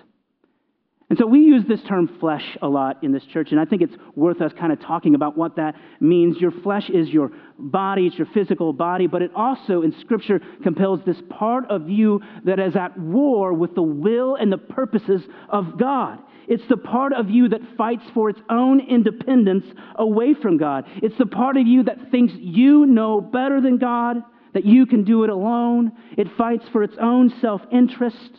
And 1.12 1.18
so 1.18 1.26
we 1.26 1.40
use 1.40 1.66
this 1.68 1.82
term 1.90 2.10
flesh 2.22 2.58
a 2.62 2.70
lot 2.70 3.04
in 3.04 3.12
this 3.12 3.26
church, 3.26 3.50
and 3.52 3.60
I 3.60 3.66
think 3.66 3.82
it's 3.82 3.98
worth 4.16 4.40
us 4.40 4.54
kind 4.58 4.72
of 4.72 4.80
talking 4.80 5.14
about 5.14 5.38
what 5.38 5.58
that 5.58 5.76
means. 6.00 6.38
Your 6.38 6.52
flesh 6.52 6.90
is 6.90 7.10
your 7.10 7.34
body, 7.60 8.08
it's 8.08 8.18
your 8.18 8.30
physical 8.34 8.72
body, 8.72 9.08
but 9.08 9.22
it 9.22 9.30
also 9.36 9.82
in 9.82 9.94
Scripture 10.00 10.40
compels 10.64 11.02
this 11.06 11.22
part 11.30 11.70
of 11.70 11.90
you 11.90 12.22
that 12.46 12.62
is 12.62 12.78
at 12.78 12.98
war 12.98 13.52
with 13.52 13.76
the 13.76 13.82
will 13.82 14.36
and 14.36 14.54
the 14.54 14.58
purposes 14.58 15.22
of 15.50 15.78
God. 15.78 16.20
It's 16.48 16.64
the 16.70 16.78
part 16.78 17.12
of 17.12 17.30
you 17.30 17.50
that 17.50 17.60
fights 17.78 18.06
for 18.14 18.30
its 18.30 18.40
own 18.50 18.80
independence 18.80 19.66
away 19.98 20.34
from 20.34 20.56
God. 20.56 20.86
It's 21.04 21.18
the 21.18 21.26
part 21.26 21.58
of 21.58 21.68
you 21.68 21.84
that 21.84 22.10
thinks 22.10 22.32
you 22.38 22.86
know 22.86 23.20
better 23.20 23.60
than 23.60 23.80
God, 23.80 24.24
that 24.54 24.64
you 24.64 24.86
can 24.86 25.04
do 25.04 25.26
it 25.26 25.30
alone. 25.30 25.92
It 26.18 26.30
fights 26.38 26.64
for 26.72 26.84
its 26.84 26.96
own 27.02 27.34
self 27.42 27.60
interest. 27.70 28.32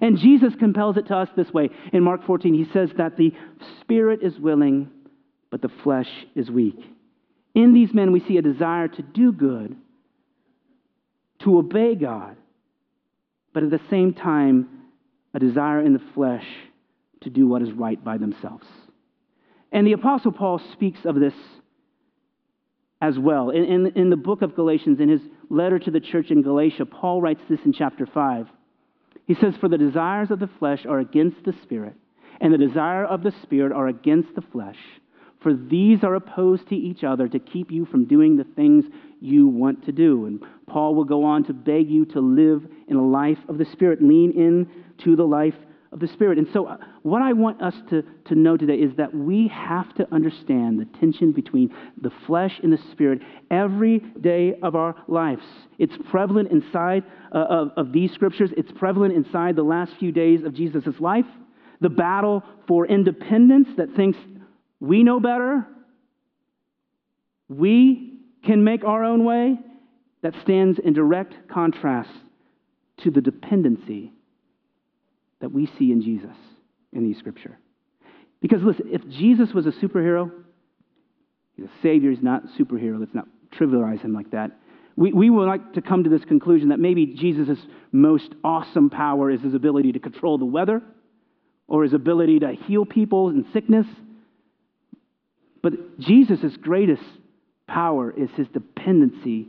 And 0.00 0.18
Jesus 0.18 0.54
compels 0.58 0.96
it 0.96 1.06
to 1.08 1.16
us 1.16 1.28
this 1.36 1.52
way. 1.52 1.70
In 1.92 2.02
Mark 2.02 2.24
14, 2.24 2.54
he 2.54 2.70
says 2.72 2.90
that 2.98 3.16
the 3.16 3.32
spirit 3.80 4.20
is 4.22 4.38
willing, 4.38 4.90
but 5.50 5.62
the 5.62 5.70
flesh 5.82 6.08
is 6.34 6.50
weak. 6.50 6.78
In 7.54 7.74
these 7.74 7.92
men, 7.92 8.12
we 8.12 8.20
see 8.20 8.36
a 8.36 8.42
desire 8.42 8.88
to 8.88 9.02
do 9.02 9.32
good, 9.32 9.76
to 11.40 11.58
obey 11.58 11.94
God, 11.94 12.36
but 13.52 13.62
at 13.62 13.70
the 13.70 13.80
same 13.90 14.14
time, 14.14 14.68
a 15.34 15.38
desire 15.38 15.80
in 15.80 15.92
the 15.92 16.02
flesh 16.14 16.46
to 17.22 17.30
do 17.30 17.48
what 17.48 17.62
is 17.62 17.72
right 17.72 18.02
by 18.02 18.18
themselves. 18.18 18.66
And 19.72 19.86
the 19.86 19.92
Apostle 19.92 20.32
Paul 20.32 20.60
speaks 20.72 21.00
of 21.04 21.16
this 21.16 21.34
as 23.00 23.18
well. 23.18 23.50
In, 23.50 23.64
in, 23.64 23.86
in, 23.96 24.10
the 24.10 24.16
book 24.16 24.42
of 24.42 24.54
Galatians, 24.54 25.00
in 25.00 25.08
his 25.08 25.20
letter 25.50 25.78
to 25.78 25.90
the 25.90 26.00
church 26.00 26.30
in 26.30 26.42
Galatia, 26.42 26.86
Paul 26.86 27.20
writes 27.20 27.42
this 27.48 27.60
in 27.64 27.72
chapter 27.72 28.06
5. 28.06 28.46
He 29.28 29.34
says, 29.34 29.54
For 29.60 29.68
the 29.68 29.78
desires 29.78 30.30
of 30.30 30.40
the 30.40 30.48
flesh 30.58 30.86
are 30.86 30.98
against 30.98 31.44
the 31.44 31.52
Spirit, 31.62 31.94
and 32.40 32.52
the 32.52 32.58
desire 32.58 33.04
of 33.04 33.22
the 33.22 33.34
Spirit 33.42 33.72
are 33.72 33.86
against 33.86 34.34
the 34.34 34.40
flesh. 34.40 34.78
For 35.42 35.52
these 35.54 36.02
are 36.02 36.14
opposed 36.14 36.68
to 36.70 36.74
each 36.74 37.04
other 37.04 37.28
to 37.28 37.38
keep 37.38 37.70
you 37.70 37.84
from 37.84 38.06
doing 38.06 38.36
the 38.36 38.46
things 38.56 38.86
you 39.20 39.46
want 39.46 39.84
to 39.84 39.92
do. 39.92 40.24
And 40.24 40.42
Paul 40.66 40.94
will 40.94 41.04
go 41.04 41.24
on 41.24 41.44
to 41.44 41.52
beg 41.52 41.90
you 41.90 42.06
to 42.06 42.20
live 42.20 42.66
in 42.88 42.96
a 42.96 43.06
life 43.06 43.38
of 43.48 43.58
the 43.58 43.66
Spirit, 43.66 44.02
lean 44.02 44.32
in 44.32 44.68
to 45.04 45.14
the 45.14 45.26
life 45.26 45.54
of 45.92 46.00
the 46.00 46.08
Spirit. 46.08 46.38
And 46.38 46.46
so, 46.52 46.66
uh, 46.66 46.76
what 47.02 47.22
I 47.22 47.32
want 47.32 47.62
us 47.62 47.74
to, 47.90 48.02
to 48.26 48.34
know 48.34 48.56
today 48.56 48.76
is 48.76 48.94
that 48.96 49.14
we 49.14 49.48
have 49.48 49.94
to 49.94 50.06
understand 50.12 50.78
the 50.78 50.84
tension 50.98 51.32
between 51.32 51.74
the 52.00 52.10
flesh 52.26 52.60
and 52.62 52.72
the 52.72 52.78
Spirit 52.92 53.20
every 53.50 54.00
day 54.20 54.54
of 54.62 54.74
our 54.74 54.94
lives. 55.08 55.42
It's 55.78 55.94
prevalent 56.10 56.50
inside 56.50 57.04
uh, 57.34 57.38
of, 57.38 57.70
of 57.76 57.92
these 57.92 58.12
scriptures, 58.12 58.50
it's 58.56 58.72
prevalent 58.72 59.14
inside 59.14 59.56
the 59.56 59.62
last 59.62 59.92
few 59.98 60.12
days 60.12 60.44
of 60.44 60.54
Jesus' 60.54 61.00
life. 61.00 61.26
The 61.80 61.88
battle 61.88 62.42
for 62.66 62.86
independence 62.86 63.68
that 63.76 63.94
thinks 63.94 64.18
we 64.80 65.04
know 65.04 65.20
better, 65.20 65.66
we 67.48 68.20
can 68.44 68.64
make 68.64 68.84
our 68.84 69.04
own 69.04 69.24
way, 69.24 69.58
that 70.22 70.34
stands 70.42 70.78
in 70.78 70.92
direct 70.92 71.48
contrast 71.48 72.10
to 72.98 73.10
the 73.10 73.20
dependency 73.20 74.12
that 75.40 75.52
we 75.52 75.66
see 75.78 75.92
in 75.92 76.02
Jesus 76.02 76.36
in 76.92 77.04
these 77.04 77.18
scripture. 77.18 77.58
Because 78.40 78.62
listen, 78.62 78.88
if 78.90 79.06
Jesus 79.08 79.52
was 79.52 79.66
a 79.66 79.72
superhero, 79.72 80.30
he's 81.56 81.66
a 81.66 81.82
savior, 81.82 82.10
he's 82.10 82.22
not 82.22 82.44
a 82.44 82.62
superhero. 82.62 82.98
Let's 82.98 83.14
not 83.14 83.26
trivialize 83.58 84.00
him 84.00 84.12
like 84.12 84.30
that. 84.30 84.52
We, 84.96 85.12
we 85.12 85.30
would 85.30 85.46
like 85.46 85.74
to 85.74 85.82
come 85.82 86.04
to 86.04 86.10
this 86.10 86.24
conclusion 86.24 86.70
that 86.70 86.80
maybe 86.80 87.06
Jesus' 87.06 87.58
most 87.92 88.32
awesome 88.42 88.90
power 88.90 89.30
is 89.30 89.40
his 89.40 89.54
ability 89.54 89.92
to 89.92 90.00
control 90.00 90.38
the 90.38 90.44
weather 90.44 90.82
or 91.68 91.84
his 91.84 91.92
ability 91.92 92.40
to 92.40 92.52
heal 92.66 92.84
people 92.84 93.28
in 93.28 93.46
sickness. 93.52 93.86
But 95.62 96.00
Jesus' 96.00 96.56
greatest 96.60 97.02
power 97.68 98.10
is 98.10 98.30
his 98.36 98.48
dependency 98.48 99.48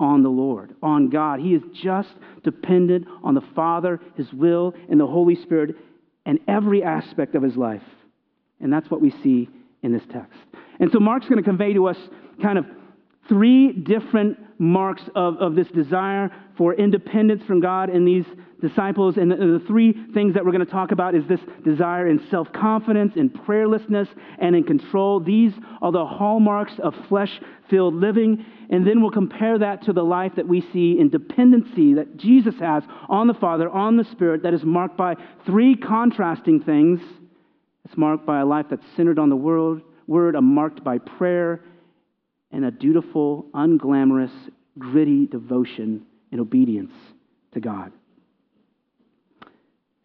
on 0.00 0.22
the 0.22 0.28
Lord, 0.28 0.74
on 0.82 1.08
God. 1.08 1.40
He 1.40 1.54
is 1.54 1.62
just 1.72 2.10
dependent 2.42 3.06
on 3.22 3.34
the 3.34 3.44
Father, 3.54 4.00
his 4.16 4.32
will, 4.32 4.74
and 4.90 5.00
the 5.00 5.06
Holy 5.06 5.36
Spirit, 5.36 5.76
and 6.26 6.38
every 6.48 6.82
aspect 6.82 7.34
of 7.34 7.42
his 7.42 7.56
life. 7.56 7.82
And 8.60 8.72
that's 8.72 8.90
what 8.90 9.00
we 9.00 9.10
see 9.22 9.48
in 9.82 9.92
this 9.92 10.02
text. 10.10 10.38
And 10.80 10.90
so 10.92 10.98
Mark's 10.98 11.28
going 11.28 11.42
to 11.42 11.48
convey 11.48 11.74
to 11.74 11.86
us 11.86 11.98
kind 12.42 12.58
of 12.58 12.66
three 13.28 13.72
different 13.72 14.38
marks 14.58 15.02
of, 15.14 15.36
of 15.38 15.54
this 15.54 15.68
desire 15.68 16.30
for 16.56 16.74
independence 16.74 17.42
from 17.44 17.60
God 17.60 17.90
in 17.90 18.04
these 18.04 18.24
disciples. 18.60 19.16
And 19.16 19.30
the, 19.30 19.36
the 19.36 19.64
three 19.66 19.92
things 20.14 20.34
that 20.34 20.44
we're 20.44 20.52
going 20.52 20.64
to 20.64 20.70
talk 20.70 20.92
about 20.92 21.14
is 21.14 21.26
this 21.26 21.40
desire 21.64 22.08
in 22.08 22.24
self 22.30 22.52
confidence, 22.52 23.14
in 23.16 23.30
prayerlessness, 23.30 24.08
and 24.38 24.54
in 24.54 24.64
control. 24.64 25.20
These 25.20 25.52
are 25.82 25.92
the 25.92 26.06
hallmarks 26.06 26.74
of 26.82 26.94
flesh 27.08 27.40
filled 27.68 27.94
living. 27.94 28.44
And 28.70 28.86
then 28.86 29.02
we'll 29.02 29.10
compare 29.10 29.58
that 29.58 29.82
to 29.82 29.92
the 29.92 30.02
life 30.02 30.32
that 30.36 30.48
we 30.48 30.62
see 30.72 30.98
in 30.98 31.10
dependency 31.10 31.94
that 31.94 32.16
Jesus 32.16 32.54
has 32.60 32.82
on 33.08 33.26
the 33.26 33.34
Father, 33.34 33.68
on 33.68 33.96
the 33.96 34.04
Spirit, 34.04 34.42
that 34.42 34.54
is 34.54 34.64
marked 34.64 34.96
by 34.96 35.16
three 35.44 35.76
contrasting 35.76 36.62
things. 36.62 37.00
It's 37.84 37.96
marked 37.96 38.24
by 38.24 38.40
a 38.40 38.46
life 38.46 38.66
that's 38.70 38.86
centered 38.96 39.18
on 39.18 39.28
the 39.28 39.36
word, 39.36 39.82
word, 40.06 40.34
marked 40.40 40.82
by 40.82 40.98
prayer, 40.98 41.60
and 42.54 42.64
a 42.64 42.70
dutiful, 42.70 43.46
unglamorous, 43.52 44.30
gritty 44.78 45.26
devotion 45.26 46.06
and 46.30 46.40
obedience 46.40 46.92
to 47.52 47.60
God. 47.60 47.92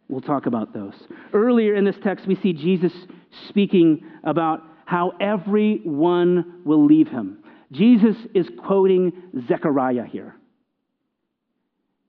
We'll 0.08 0.22
talk 0.22 0.48
about 0.48 0.74
those. 0.74 0.96
Earlier 1.32 1.76
in 1.76 1.86
this 1.86 1.96
text, 2.04 2.26
we 2.26 2.36
see 2.36 2.54
Jesus 2.54 2.92
speaking 3.48 4.04
about 4.24 4.64
how 4.86 5.14
everyone 5.22 6.62
will 6.66 6.84
leave 6.84 7.08
him. 7.08 7.38
Jesus 7.72 8.16
is 8.34 8.48
quoting 8.66 9.14
Zechariah 9.48 10.06
here. 10.06 10.36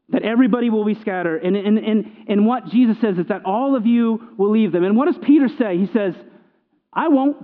That 0.08 0.22
everybody 0.22 0.70
will 0.70 0.86
be 0.86 0.94
scattered. 0.94 1.44
And, 1.44 1.54
and, 1.54 1.78
and, 1.78 2.10
and 2.26 2.46
what 2.46 2.64
Jesus 2.68 2.96
says 3.02 3.18
is 3.18 3.26
that 3.26 3.44
all 3.44 3.76
of 3.76 3.84
you 3.84 4.34
will 4.38 4.50
leave 4.50 4.72
them. 4.72 4.84
And 4.84 4.96
what 4.96 5.12
does 5.12 5.22
Peter 5.22 5.48
say? 5.58 5.76
He 5.76 5.86
says, 5.92 6.14
I 6.94 7.08
won't. 7.08 7.36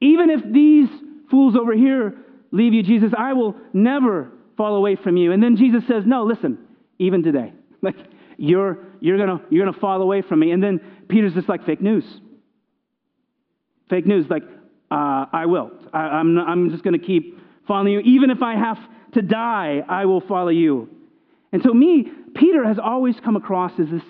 Even 0.00 0.30
if 0.30 0.40
these 0.52 0.88
fools 1.32 1.56
over 1.56 1.72
here 1.72 2.14
leave 2.52 2.74
you, 2.74 2.84
Jesus, 2.84 3.12
I 3.18 3.32
will 3.32 3.56
never 3.72 4.30
fall 4.56 4.76
away 4.76 4.94
from 4.94 5.16
you. 5.16 5.32
And 5.32 5.42
then 5.42 5.56
Jesus 5.56 5.82
says, 5.88 6.04
No, 6.06 6.22
listen, 6.24 6.58
even 7.00 7.24
today. 7.24 7.52
Like, 7.84 7.96
you're, 8.36 8.78
you're 9.00 9.16
to 9.16 9.40
you're 9.50 9.66
gonna 9.66 9.76
fall 9.76 10.00
away 10.00 10.22
from 10.22 10.38
me. 10.38 10.52
And 10.52 10.62
then 10.62 10.80
Peter's 11.08 11.34
just 11.34 11.48
like, 11.48 11.66
Fake 11.66 11.80
news. 11.80 12.04
Fake 13.90 14.06
news, 14.06 14.26
like, 14.30 14.44
uh, 14.92 15.26
I 15.32 15.46
will. 15.46 15.72
I, 15.92 15.98
I'm, 15.98 16.38
I'm 16.38 16.70
just 16.70 16.84
going 16.84 16.98
to 16.98 17.04
keep 17.04 17.38
following 17.66 17.92
you. 17.92 18.00
Even 18.00 18.30
if 18.30 18.40
I 18.40 18.54
have 18.54 18.78
to 19.14 19.22
die, 19.22 19.82
I 19.88 20.04
will 20.04 20.20
follow 20.20 20.50
you. 20.50 20.88
And 21.52 21.62
so, 21.62 21.74
me, 21.74 22.12
Peter 22.34 22.64
has 22.64 22.78
always 22.78 23.14
come 23.20 23.36
across 23.36 23.72
as 23.78 23.88
this 23.90 24.02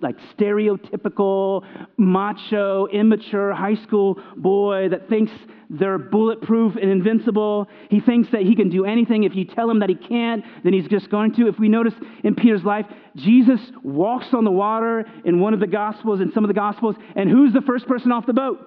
like 0.00 0.16
stereotypical, 0.36 1.64
macho, 1.96 2.86
immature 2.88 3.54
high 3.54 3.76
school 3.82 4.20
boy 4.36 4.88
that 4.88 5.08
thinks 5.08 5.30
they're 5.70 5.98
bulletproof 5.98 6.76
and 6.76 6.90
invincible. 6.90 7.68
He 7.90 8.00
thinks 8.00 8.30
that 8.32 8.42
he 8.42 8.56
can 8.56 8.70
do 8.70 8.84
anything. 8.84 9.24
If 9.24 9.34
you 9.34 9.44
tell 9.44 9.70
him 9.70 9.80
that 9.80 9.88
he 9.88 9.94
can't, 9.94 10.44
then 10.64 10.72
he's 10.72 10.88
just 10.88 11.10
going 11.10 11.34
to. 11.34 11.46
If 11.46 11.58
we 11.58 11.68
notice 11.68 11.94
in 12.24 12.34
Peter's 12.34 12.64
life, 12.64 12.86
Jesus 13.16 13.60
walks 13.82 14.28
on 14.32 14.44
the 14.44 14.50
water 14.50 15.04
in 15.24 15.40
one 15.40 15.54
of 15.54 15.60
the 15.60 15.66
Gospels, 15.66 16.20
in 16.20 16.32
some 16.32 16.44
of 16.44 16.48
the 16.48 16.54
Gospels, 16.54 16.96
and 17.14 17.28
who's 17.28 17.52
the 17.52 17.60
first 17.60 17.86
person 17.86 18.12
off 18.12 18.26
the 18.26 18.32
boat? 18.32 18.58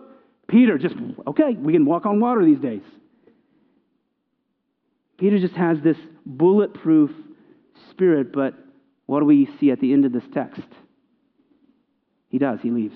Peter. 0.48 0.77
Just, 0.77 0.96
okay, 1.27 1.53
we 1.58 1.74
can 1.74 1.86
walk 1.86 2.06
on 2.06 2.20
water 2.20 2.46
these 2.46 2.60
days. 2.60 2.84
Peter 5.18 5.39
just 5.39 5.56
has 5.56 5.77
this 5.84 5.98
bulletproof 6.25 7.12
spirit, 7.91 8.34
but 8.34 8.53
what 9.12 9.20
do 9.20 9.25
we 9.25 9.46
see 9.60 9.72
at 9.72 9.82
the 9.82 9.91
end 9.91 10.06
of 10.06 10.13
this 10.13 10.24
text? 10.34 10.63
He 12.30 12.38
does, 12.38 12.60
he 12.62 12.72
leaves. 12.72 12.96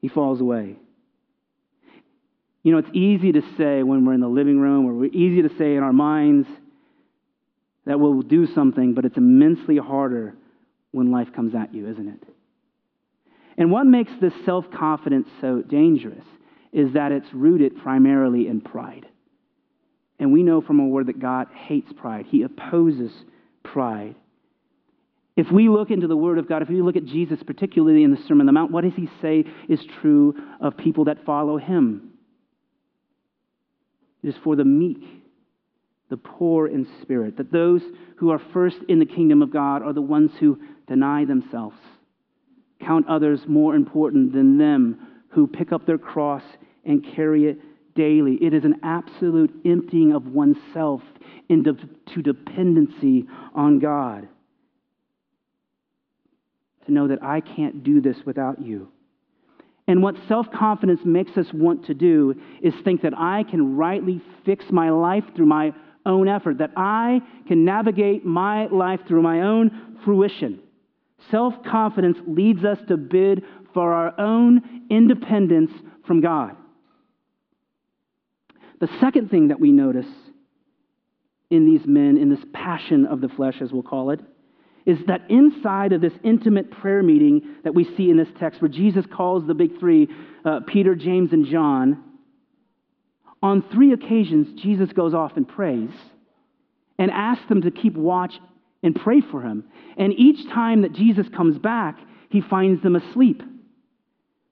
He 0.00 0.08
falls 0.08 0.40
away. 0.40 0.76
You 2.62 2.72
know, 2.72 2.78
it's 2.78 2.88
easy 2.94 3.32
to 3.32 3.42
say 3.58 3.82
when 3.82 4.06
we're 4.06 4.14
in 4.14 4.20
the 4.20 4.26
living 4.26 4.58
room, 4.58 4.86
or 4.86 4.94
we're 4.94 5.10
easy 5.12 5.42
to 5.42 5.50
say 5.58 5.74
in 5.74 5.82
our 5.82 5.92
minds 5.92 6.48
that 7.84 8.00
we'll 8.00 8.22
do 8.22 8.46
something, 8.46 8.94
but 8.94 9.04
it's 9.04 9.18
immensely 9.18 9.76
harder 9.76 10.34
when 10.92 11.10
life 11.10 11.34
comes 11.36 11.54
at 11.54 11.74
you, 11.74 11.86
isn't 11.90 12.08
it? 12.08 12.22
And 13.58 13.70
what 13.70 13.84
makes 13.84 14.12
this 14.18 14.32
self 14.46 14.64
confidence 14.70 15.28
so 15.42 15.60
dangerous 15.60 16.24
is 16.72 16.94
that 16.94 17.12
it's 17.12 17.28
rooted 17.34 17.76
primarily 17.82 18.48
in 18.48 18.62
pride. 18.62 19.04
And 20.18 20.32
we 20.32 20.42
know 20.42 20.62
from 20.62 20.80
a 20.80 20.86
word 20.86 21.08
that 21.08 21.20
God 21.20 21.48
hates 21.52 21.92
pride, 21.92 22.24
He 22.30 22.44
opposes 22.44 23.12
pride. 23.62 24.14
If 25.36 25.50
we 25.50 25.68
look 25.68 25.90
into 25.90 26.06
the 26.06 26.16
Word 26.16 26.38
of 26.38 26.48
God, 26.48 26.62
if 26.62 26.68
we 26.68 26.82
look 26.82 26.96
at 26.96 27.06
Jesus, 27.06 27.38
particularly 27.46 28.02
in 28.02 28.10
the 28.10 28.20
Sermon 28.28 28.40
on 28.40 28.46
the 28.46 28.52
Mount, 28.52 28.72
what 28.72 28.84
does 28.84 28.92
He 28.94 29.08
say 29.22 29.44
is 29.68 29.80
true 30.00 30.34
of 30.60 30.76
people 30.76 31.04
that 31.04 31.24
follow 31.24 31.56
Him? 31.56 32.10
It 34.22 34.28
is 34.28 34.34
for 34.44 34.56
the 34.56 34.64
meek, 34.64 35.02
the 36.10 36.16
poor 36.16 36.66
in 36.66 36.86
spirit, 37.00 37.36
that 37.38 37.52
those 37.52 37.80
who 38.16 38.30
are 38.30 38.40
first 38.52 38.76
in 38.88 38.98
the 38.98 39.06
kingdom 39.06 39.40
of 39.40 39.52
God 39.52 39.82
are 39.82 39.94
the 39.94 40.02
ones 40.02 40.30
who 40.40 40.58
deny 40.86 41.24
themselves, 41.24 41.76
count 42.80 43.08
others 43.08 43.40
more 43.46 43.74
important 43.74 44.32
than 44.32 44.58
them, 44.58 44.98
who 45.30 45.46
pick 45.46 45.72
up 45.72 45.86
their 45.86 45.98
cross 45.98 46.42
and 46.84 47.06
carry 47.14 47.46
it 47.46 47.58
daily. 48.00 48.38
It 48.40 48.54
is 48.54 48.64
an 48.64 48.80
absolute 48.82 49.52
emptying 49.66 50.14
of 50.14 50.26
oneself 50.26 51.02
into 51.50 51.76
to 52.14 52.22
dependency 52.22 53.26
on 53.54 53.78
God. 53.78 54.26
To 56.86 56.92
know 56.92 57.08
that 57.08 57.22
I 57.22 57.42
can't 57.42 57.84
do 57.84 58.00
this 58.00 58.16
without 58.24 58.58
you. 58.62 58.88
And 59.86 60.02
what 60.02 60.14
self 60.28 60.46
confidence 60.50 61.00
makes 61.04 61.36
us 61.36 61.44
want 61.52 61.84
to 61.86 61.94
do 61.94 62.34
is 62.62 62.72
think 62.84 63.02
that 63.02 63.12
I 63.18 63.42
can 63.42 63.76
rightly 63.76 64.22
fix 64.46 64.64
my 64.70 64.88
life 64.88 65.24
through 65.36 65.46
my 65.46 65.74
own 66.06 66.26
effort, 66.26 66.56
that 66.56 66.72
I 66.78 67.20
can 67.48 67.66
navigate 67.66 68.24
my 68.24 68.66
life 68.68 69.00
through 69.06 69.20
my 69.20 69.42
own 69.42 69.98
fruition. 70.06 70.60
Self 71.30 71.52
confidence 71.70 72.16
leads 72.26 72.64
us 72.64 72.78
to 72.88 72.96
bid 72.96 73.42
for 73.74 73.92
our 73.92 74.18
own 74.18 74.86
independence 74.88 75.72
from 76.06 76.22
God. 76.22 76.56
The 78.80 78.88
second 79.00 79.30
thing 79.30 79.48
that 79.48 79.60
we 79.60 79.72
notice 79.72 80.06
in 81.50 81.66
these 81.66 81.86
men, 81.86 82.16
in 82.16 82.30
this 82.30 82.44
passion 82.52 83.06
of 83.06 83.20
the 83.20 83.28
flesh, 83.28 83.56
as 83.60 83.72
we'll 83.72 83.82
call 83.82 84.10
it, 84.10 84.20
is 84.86 84.98
that 85.06 85.30
inside 85.30 85.92
of 85.92 86.00
this 86.00 86.12
intimate 86.24 86.70
prayer 86.70 87.02
meeting 87.02 87.56
that 87.64 87.74
we 87.74 87.84
see 87.96 88.10
in 88.10 88.16
this 88.16 88.28
text, 88.38 88.62
where 88.62 88.68
Jesus 88.68 89.04
calls 89.12 89.46
the 89.46 89.54
big 89.54 89.78
three, 89.78 90.08
uh, 90.44 90.60
Peter, 90.66 90.94
James, 90.94 91.32
and 91.32 91.46
John, 91.46 92.02
on 93.42 93.62
three 93.72 93.92
occasions, 93.92 94.60
Jesus 94.60 94.92
goes 94.92 95.14
off 95.14 95.36
and 95.36 95.46
prays 95.46 95.90
and 96.98 97.10
asks 97.10 97.48
them 97.48 97.62
to 97.62 97.70
keep 97.70 97.94
watch 97.94 98.34
and 98.82 98.94
pray 98.94 99.20
for 99.20 99.42
him. 99.42 99.64
And 99.96 100.12
each 100.14 100.48
time 100.50 100.82
that 100.82 100.92
Jesus 100.92 101.26
comes 101.34 101.58
back, 101.58 101.98
he 102.30 102.40
finds 102.40 102.82
them 102.82 102.96
asleep. 102.96 103.42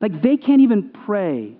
Like 0.00 0.22
they 0.22 0.36
can't 0.36 0.62
even 0.62 0.90
pray. 1.06 1.56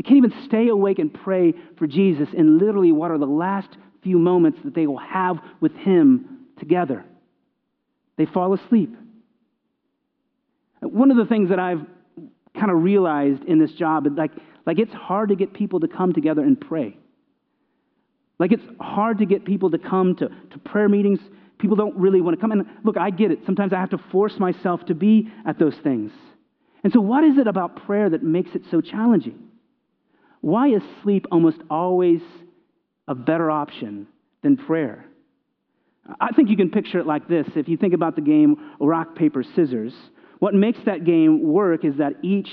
They 0.00 0.02
can't 0.02 0.16
even 0.16 0.32
stay 0.46 0.68
awake 0.68 0.98
and 0.98 1.12
pray 1.12 1.52
for 1.76 1.86
Jesus 1.86 2.30
in 2.32 2.58
literally 2.58 2.90
what 2.90 3.10
are 3.10 3.18
the 3.18 3.26
last 3.26 3.68
few 4.02 4.18
moments 4.18 4.58
that 4.64 4.74
they 4.74 4.86
will 4.86 4.96
have 4.96 5.36
with 5.60 5.74
him 5.74 6.46
together. 6.58 7.04
They 8.16 8.24
fall 8.24 8.54
asleep. 8.54 8.96
One 10.80 11.10
of 11.10 11.18
the 11.18 11.26
things 11.26 11.50
that 11.50 11.58
I've 11.58 11.82
kind 12.58 12.70
of 12.70 12.82
realized 12.82 13.44
in 13.44 13.58
this 13.58 13.72
job 13.72 14.06
is 14.06 14.14
like, 14.16 14.30
like 14.64 14.78
it's 14.78 14.94
hard 14.94 15.28
to 15.28 15.36
get 15.36 15.52
people 15.52 15.80
to 15.80 15.88
come 15.88 16.14
together 16.14 16.40
and 16.40 16.58
pray. 16.58 16.96
Like 18.38 18.52
it's 18.52 18.64
hard 18.80 19.18
to 19.18 19.26
get 19.26 19.44
people 19.44 19.70
to 19.70 19.78
come 19.78 20.16
to, 20.16 20.30
to 20.30 20.58
prayer 20.64 20.88
meetings. 20.88 21.18
People 21.58 21.76
don't 21.76 21.98
really 21.98 22.22
want 22.22 22.34
to 22.38 22.40
come. 22.40 22.52
And 22.52 22.64
look, 22.84 22.96
I 22.96 23.10
get 23.10 23.32
it. 23.32 23.40
Sometimes 23.44 23.74
I 23.74 23.80
have 23.80 23.90
to 23.90 23.98
force 24.10 24.38
myself 24.38 24.82
to 24.86 24.94
be 24.94 25.30
at 25.44 25.58
those 25.58 25.76
things. 25.84 26.10
And 26.82 26.90
so, 26.90 27.02
what 27.02 27.22
is 27.22 27.36
it 27.36 27.46
about 27.46 27.84
prayer 27.84 28.08
that 28.08 28.22
makes 28.22 28.54
it 28.54 28.62
so 28.70 28.80
challenging? 28.80 29.49
Why 30.40 30.68
is 30.68 30.82
sleep 31.02 31.26
almost 31.30 31.58
always 31.70 32.22
a 33.06 33.14
better 33.14 33.50
option 33.50 34.06
than 34.42 34.56
prayer? 34.56 35.04
I 36.18 36.32
think 36.32 36.48
you 36.48 36.56
can 36.56 36.70
picture 36.70 36.98
it 36.98 37.06
like 37.06 37.28
this. 37.28 37.46
If 37.54 37.68
you 37.68 37.76
think 37.76 37.94
about 37.94 38.16
the 38.16 38.22
game 38.22 38.56
rock, 38.80 39.14
paper, 39.14 39.42
scissors, 39.42 39.92
what 40.38 40.54
makes 40.54 40.78
that 40.86 41.04
game 41.04 41.42
work 41.42 41.84
is 41.84 41.96
that 41.98 42.14
each 42.22 42.48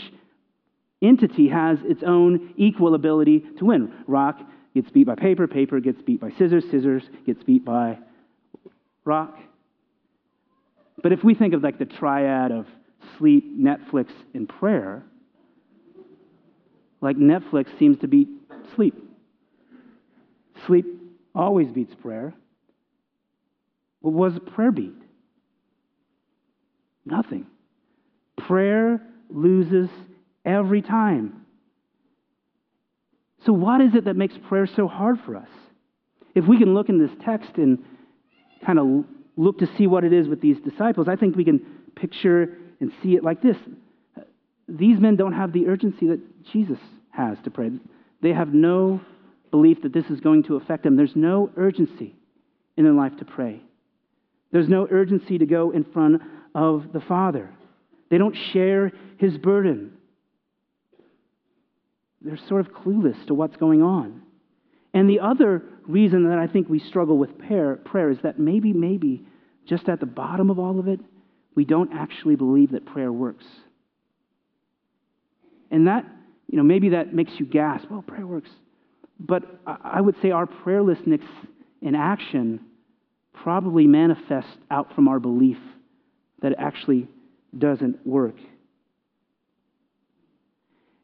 entity 1.01 1.47
has 1.47 1.79
its 1.83 2.03
own 2.03 2.53
equal 2.57 2.93
ability 2.93 3.43
to 3.59 3.65
win. 3.65 3.93
Rock 4.07 4.39
gets 4.73 4.89
beat 4.91 5.07
by 5.07 5.15
paper, 5.15 5.47
paper 5.47 5.79
gets 5.79 6.01
beat 6.01 6.19
by 6.19 6.29
scissors, 6.31 6.65
scissors 6.69 7.03
gets 7.25 7.41
beat 7.43 7.63
by 7.63 7.97
rock. 9.05 9.37
But 11.01 11.13
if 11.13 11.23
we 11.23 11.33
think 11.33 11.53
of 11.53 11.63
like 11.63 11.79
the 11.79 11.85
triad 11.85 12.51
of 12.51 12.67
sleep, 13.17 13.57
Netflix, 13.57 14.09
and 14.33 14.49
prayer, 14.49 15.03
like 17.01 17.17
Netflix 17.17 17.67
seems 17.77 17.99
to 17.99 18.07
beat 18.07 18.27
sleep. 18.75 18.95
Sleep 20.65 20.85
always 21.35 21.67
beats 21.71 21.93
prayer. 22.01 22.33
What 24.01 24.13
was 24.13 24.33
prayer 24.53 24.71
beat? 24.71 24.95
Nothing. 27.05 27.45
Prayer 28.37 29.01
loses 29.29 29.89
every 30.45 30.81
time. 30.81 31.45
So, 33.45 33.53
what 33.53 33.81
is 33.81 33.95
it 33.95 34.05
that 34.05 34.15
makes 34.15 34.35
prayer 34.49 34.67
so 34.67 34.87
hard 34.87 35.17
for 35.25 35.35
us? 35.35 35.47
If 36.35 36.45
we 36.45 36.57
can 36.57 36.73
look 36.73 36.89
in 36.89 36.99
this 36.99 37.15
text 37.23 37.51
and 37.55 37.79
kind 38.65 38.79
of 38.79 39.05
look 39.37 39.59
to 39.59 39.69
see 39.77 39.87
what 39.87 40.03
it 40.03 40.13
is 40.13 40.27
with 40.27 40.41
these 40.41 40.57
disciples, 40.59 41.07
I 41.07 41.15
think 41.15 41.35
we 41.35 41.45
can 41.45 41.61
picture 41.95 42.57
and 42.79 42.91
see 43.01 43.15
it 43.15 43.23
like 43.23 43.41
this. 43.41 43.57
These 44.67 44.99
men 44.99 45.15
don't 45.15 45.33
have 45.33 45.53
the 45.53 45.67
urgency 45.67 46.07
that 46.07 46.19
Jesus 46.51 46.79
has 47.11 47.37
to 47.43 47.51
pray. 47.51 47.71
They 48.21 48.33
have 48.33 48.53
no 48.53 49.01
belief 49.51 49.81
that 49.83 49.93
this 49.93 50.05
is 50.07 50.19
going 50.19 50.43
to 50.43 50.55
affect 50.55 50.83
them. 50.83 50.95
There's 50.95 51.15
no 51.15 51.49
urgency 51.55 52.15
in 52.75 52.83
their 52.83 52.93
life 52.93 53.15
to 53.17 53.25
pray. 53.25 53.61
There's 54.51 54.69
no 54.69 54.87
urgency 54.89 55.37
to 55.37 55.45
go 55.45 55.71
in 55.71 55.83
front 55.85 56.21
of 56.53 56.91
the 56.93 56.99
Father. 57.01 57.49
They 58.09 58.17
don't 58.17 58.35
share 58.53 58.91
his 59.17 59.37
burden. 59.37 59.93
They're 62.21 62.39
sort 62.47 62.65
of 62.65 62.73
clueless 62.73 63.25
to 63.27 63.33
what's 63.33 63.57
going 63.57 63.81
on. 63.81 64.21
And 64.93 65.09
the 65.09 65.19
other 65.19 65.63
reason 65.87 66.29
that 66.29 66.39
I 66.39 66.47
think 66.47 66.69
we 66.69 66.79
struggle 66.79 67.17
with 67.17 67.37
prayer, 67.37 68.09
is 68.09 68.17
that 68.23 68.39
maybe, 68.39 68.73
maybe, 68.73 69.25
just 69.65 69.87
at 69.89 69.99
the 69.99 70.05
bottom 70.05 70.49
of 70.49 70.59
all 70.59 70.79
of 70.79 70.87
it, 70.87 70.99
we 71.55 71.65
don't 71.65 71.93
actually 71.93 72.35
believe 72.35 72.71
that 72.71 72.85
prayer 72.85 73.11
works. 73.11 73.45
And 75.71 75.87
that, 75.87 76.05
you 76.49 76.57
know, 76.57 76.63
maybe 76.63 76.89
that 76.89 77.13
makes 77.13 77.31
you 77.37 77.45
gasp, 77.45 77.89
well, 77.89 78.01
prayer 78.01 78.25
works. 78.25 78.49
But 79.19 79.43
I 79.65 79.99
would 79.99 80.15
say 80.21 80.31
our 80.31 80.45
prayerlessness 80.45 81.23
in 81.81 81.95
action 81.95 82.59
probably 83.33 83.87
manifests 83.87 84.57
out 84.71 84.93
from 84.95 85.07
our 85.07 85.19
belief 85.19 85.57
that 86.41 86.51
it 86.51 86.57
actually 86.59 87.07
doesn't 87.57 88.05
work. 88.05 88.35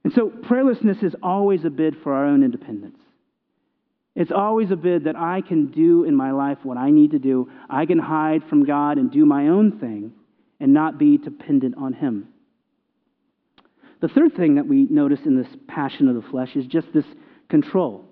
And 0.04 0.13
so 0.13 0.30
prayerlessness 0.30 1.04
is 1.04 1.15
always 1.23 1.63
a 1.65 1.69
bid 1.69 1.95
for 2.04 2.13
our 2.13 2.26
own 2.26 2.43
independence. 2.43 2.97
It's 4.15 4.32
always 4.32 4.69
a 4.69 4.76
bid 4.76 5.06
that 5.06 5.15
I 5.15 5.41
can 5.41 5.71
do 5.71 6.04
in 6.04 6.15
my 6.15 6.32
life 6.32 6.60
what 6.63 6.78
I 6.78 6.91
need 6.91 7.12
to 7.12 7.19
do. 7.19 7.49
I 7.69 7.86
can 7.86 7.97
hide 7.97 8.43
from 8.47 8.65
God 8.65 8.97
and 8.97 9.12
do 9.12 9.26
my 9.26 9.47
own 9.47 9.80
thing 9.80 10.13
and 10.60 10.73
not 10.73 10.99
be 10.99 11.17
dependent 11.17 11.76
on 11.78 11.93
Him. 11.93 12.28
The 14.04 14.10
third 14.10 14.36
thing 14.36 14.56
that 14.56 14.68
we 14.68 14.86
notice 14.89 15.22
in 15.26 15.38
this 15.38 15.48
passion 15.66 16.10
of 16.10 16.16
the 16.16 16.30
flesh 16.30 16.58
is 16.58 16.66
just 16.66 16.88
this 16.94 17.06
control. 17.48 18.04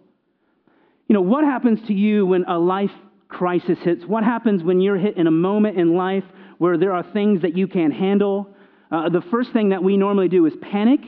You 1.10 1.14
know, 1.16 1.22
what 1.22 1.44
happens 1.44 1.86
to 1.88 1.94
you 1.94 2.26
when 2.26 2.46
a 2.46 2.58
life 2.58 2.94
crisis 3.28 3.78
hits? 3.84 4.06
What 4.06 4.24
happens 4.24 4.64
when 4.64 4.80
you're 4.80 4.98
hit 4.98 5.18
in 5.18 5.28
a 5.28 5.32
moment 5.32 5.78
in 5.78 5.98
life 5.98 6.24
where 6.60 6.78
there 6.78 6.94
are 6.94 7.04
things 7.12 7.42
that 7.42 7.58
you 7.58 7.68
can't 7.68 7.94
handle? 7.94 8.56
Uh, 8.90 9.10
the 9.10 9.20
first 9.20 9.52
thing 9.52 9.68
that 9.72 9.84
we 9.84 9.98
normally 9.98 10.30
do 10.30 10.46
is 10.46 10.54
panic, 10.62 11.02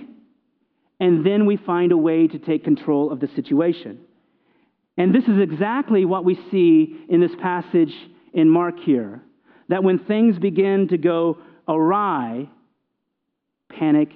and 1.00 1.26
then 1.26 1.46
we 1.46 1.56
find 1.56 1.94
a 1.94 1.98
way 1.98 2.28
to 2.28 2.38
take 2.38 2.66
control 2.66 3.10
of 3.10 3.22
the 3.22 3.30
situation. 3.38 4.00
And 4.98 5.16
this 5.16 5.24
is 5.24 5.40
exactly 5.40 6.04
what 6.04 6.26
we 6.26 6.36
see 6.52 7.06
in 7.08 7.22
this 7.22 7.32
passage 7.42 7.94
in 8.34 8.50
Mark 8.50 8.78
here 8.82 9.22
that 9.70 9.82
when 9.82 10.00
things 10.00 10.38
begin 10.40 10.90
to 10.90 10.98
go 10.98 11.38
awry, 11.70 12.50
panic 13.70 14.10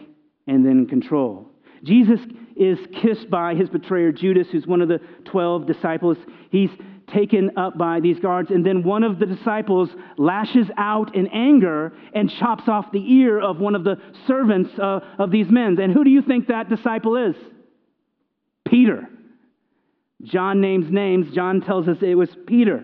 and 0.47 0.65
then 0.65 0.87
control. 0.87 1.49
Jesus 1.83 2.19
is 2.55 2.79
kissed 3.01 3.29
by 3.29 3.53
his 3.53 3.69
betrayer 3.69 4.11
Judas, 4.11 4.47
who's 4.51 4.65
one 4.65 4.81
of 4.81 4.87
the 4.87 4.99
12 5.25 5.67
disciples. 5.67 6.17
He's 6.49 6.71
taken 7.13 7.51
up 7.57 7.77
by 7.77 7.99
these 7.99 8.19
guards, 8.19 8.51
and 8.51 8.65
then 8.65 8.83
one 8.83 9.03
of 9.03 9.19
the 9.19 9.25
disciples 9.25 9.89
lashes 10.17 10.67
out 10.77 11.15
in 11.15 11.27
anger 11.27 11.93
and 12.13 12.29
chops 12.29 12.67
off 12.67 12.91
the 12.91 13.13
ear 13.13 13.39
of 13.39 13.59
one 13.59 13.75
of 13.75 13.83
the 13.83 13.95
servants 14.25 14.71
uh, 14.79 14.99
of 15.17 15.31
these 15.31 15.49
men. 15.49 15.79
And 15.79 15.93
who 15.93 16.03
do 16.03 16.09
you 16.09 16.21
think 16.21 16.47
that 16.47 16.69
disciple 16.69 17.15
is? 17.15 17.35
Peter. 18.67 19.07
John 20.23 20.59
names 20.61 20.91
names. 20.91 21.33
John 21.33 21.61
tells 21.61 21.87
us 21.87 21.97
it 22.01 22.15
was 22.15 22.29
Peter. 22.47 22.83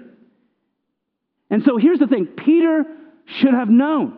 And 1.50 1.64
so 1.64 1.78
here's 1.78 2.00
the 2.00 2.08
thing 2.08 2.28
Peter 2.28 2.84
should 3.26 3.54
have 3.54 3.70
known. 3.70 4.18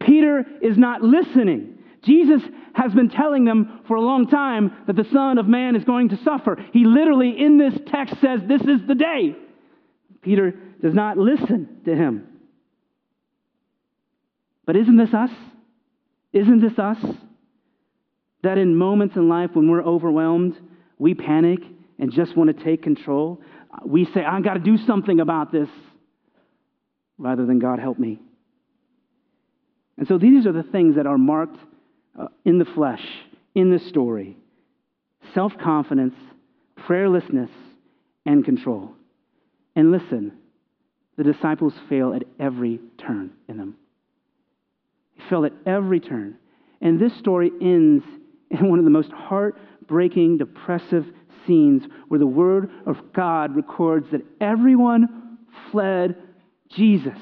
Peter 0.00 0.44
is 0.62 0.78
not 0.78 1.02
listening. 1.02 1.77
Jesus 2.08 2.40
has 2.72 2.92
been 2.94 3.10
telling 3.10 3.44
them 3.44 3.80
for 3.86 3.96
a 3.96 4.00
long 4.00 4.28
time 4.28 4.72
that 4.86 4.96
the 4.96 5.06
Son 5.12 5.36
of 5.36 5.46
Man 5.46 5.76
is 5.76 5.84
going 5.84 6.08
to 6.08 6.24
suffer. 6.24 6.56
He 6.72 6.84
literally, 6.84 7.34
in 7.38 7.58
this 7.58 7.74
text, 7.86 8.14
says, 8.22 8.40
This 8.48 8.62
is 8.62 8.86
the 8.88 8.94
day. 8.94 9.36
Peter 10.22 10.54
does 10.82 10.94
not 10.94 11.18
listen 11.18 11.80
to 11.84 11.94
him. 11.94 12.26
But 14.64 14.76
isn't 14.76 14.96
this 14.96 15.12
us? 15.12 15.30
Isn't 16.32 16.60
this 16.60 16.78
us? 16.78 16.98
That 18.42 18.56
in 18.56 18.74
moments 18.74 19.16
in 19.16 19.28
life 19.28 19.50
when 19.52 19.70
we're 19.70 19.84
overwhelmed, 19.84 20.56
we 20.98 21.14
panic 21.14 21.60
and 21.98 22.10
just 22.10 22.36
want 22.36 22.56
to 22.56 22.64
take 22.64 22.82
control. 22.82 23.42
We 23.84 24.06
say, 24.06 24.24
I've 24.24 24.44
got 24.44 24.54
to 24.54 24.60
do 24.60 24.78
something 24.78 25.20
about 25.20 25.52
this, 25.52 25.68
rather 27.18 27.44
than 27.44 27.58
God 27.58 27.80
help 27.80 27.98
me. 27.98 28.18
And 29.98 30.08
so 30.08 30.16
these 30.16 30.46
are 30.46 30.52
the 30.52 30.62
things 30.62 30.96
that 30.96 31.06
are 31.06 31.18
marked 31.18 31.58
Uh, 32.18 32.26
in 32.44 32.58
the 32.58 32.64
flesh, 32.64 33.04
in 33.54 33.70
the 33.70 33.78
story 33.78 34.36
self 35.34 35.52
confidence, 35.62 36.14
prayerlessness, 36.80 37.50
and 38.26 38.44
control. 38.44 38.90
And 39.76 39.92
listen, 39.92 40.32
the 41.16 41.24
disciples 41.24 41.74
fail 41.88 42.14
at 42.14 42.24
every 42.40 42.80
turn 42.98 43.30
in 43.48 43.56
them. 43.56 43.76
They 45.16 45.24
fail 45.28 45.44
at 45.44 45.52
every 45.66 46.00
turn. 46.00 46.36
And 46.80 47.00
this 47.00 47.16
story 47.18 47.50
ends 47.60 48.04
in 48.50 48.68
one 48.68 48.78
of 48.78 48.84
the 48.84 48.90
most 48.90 49.12
heartbreaking, 49.12 50.38
depressive 50.38 51.06
scenes 51.46 51.84
where 52.08 52.20
the 52.20 52.26
Word 52.26 52.70
of 52.86 52.96
God 53.12 53.54
records 53.54 54.06
that 54.12 54.22
everyone 54.40 55.38
fled 55.70 56.16
Jesus. 56.70 57.18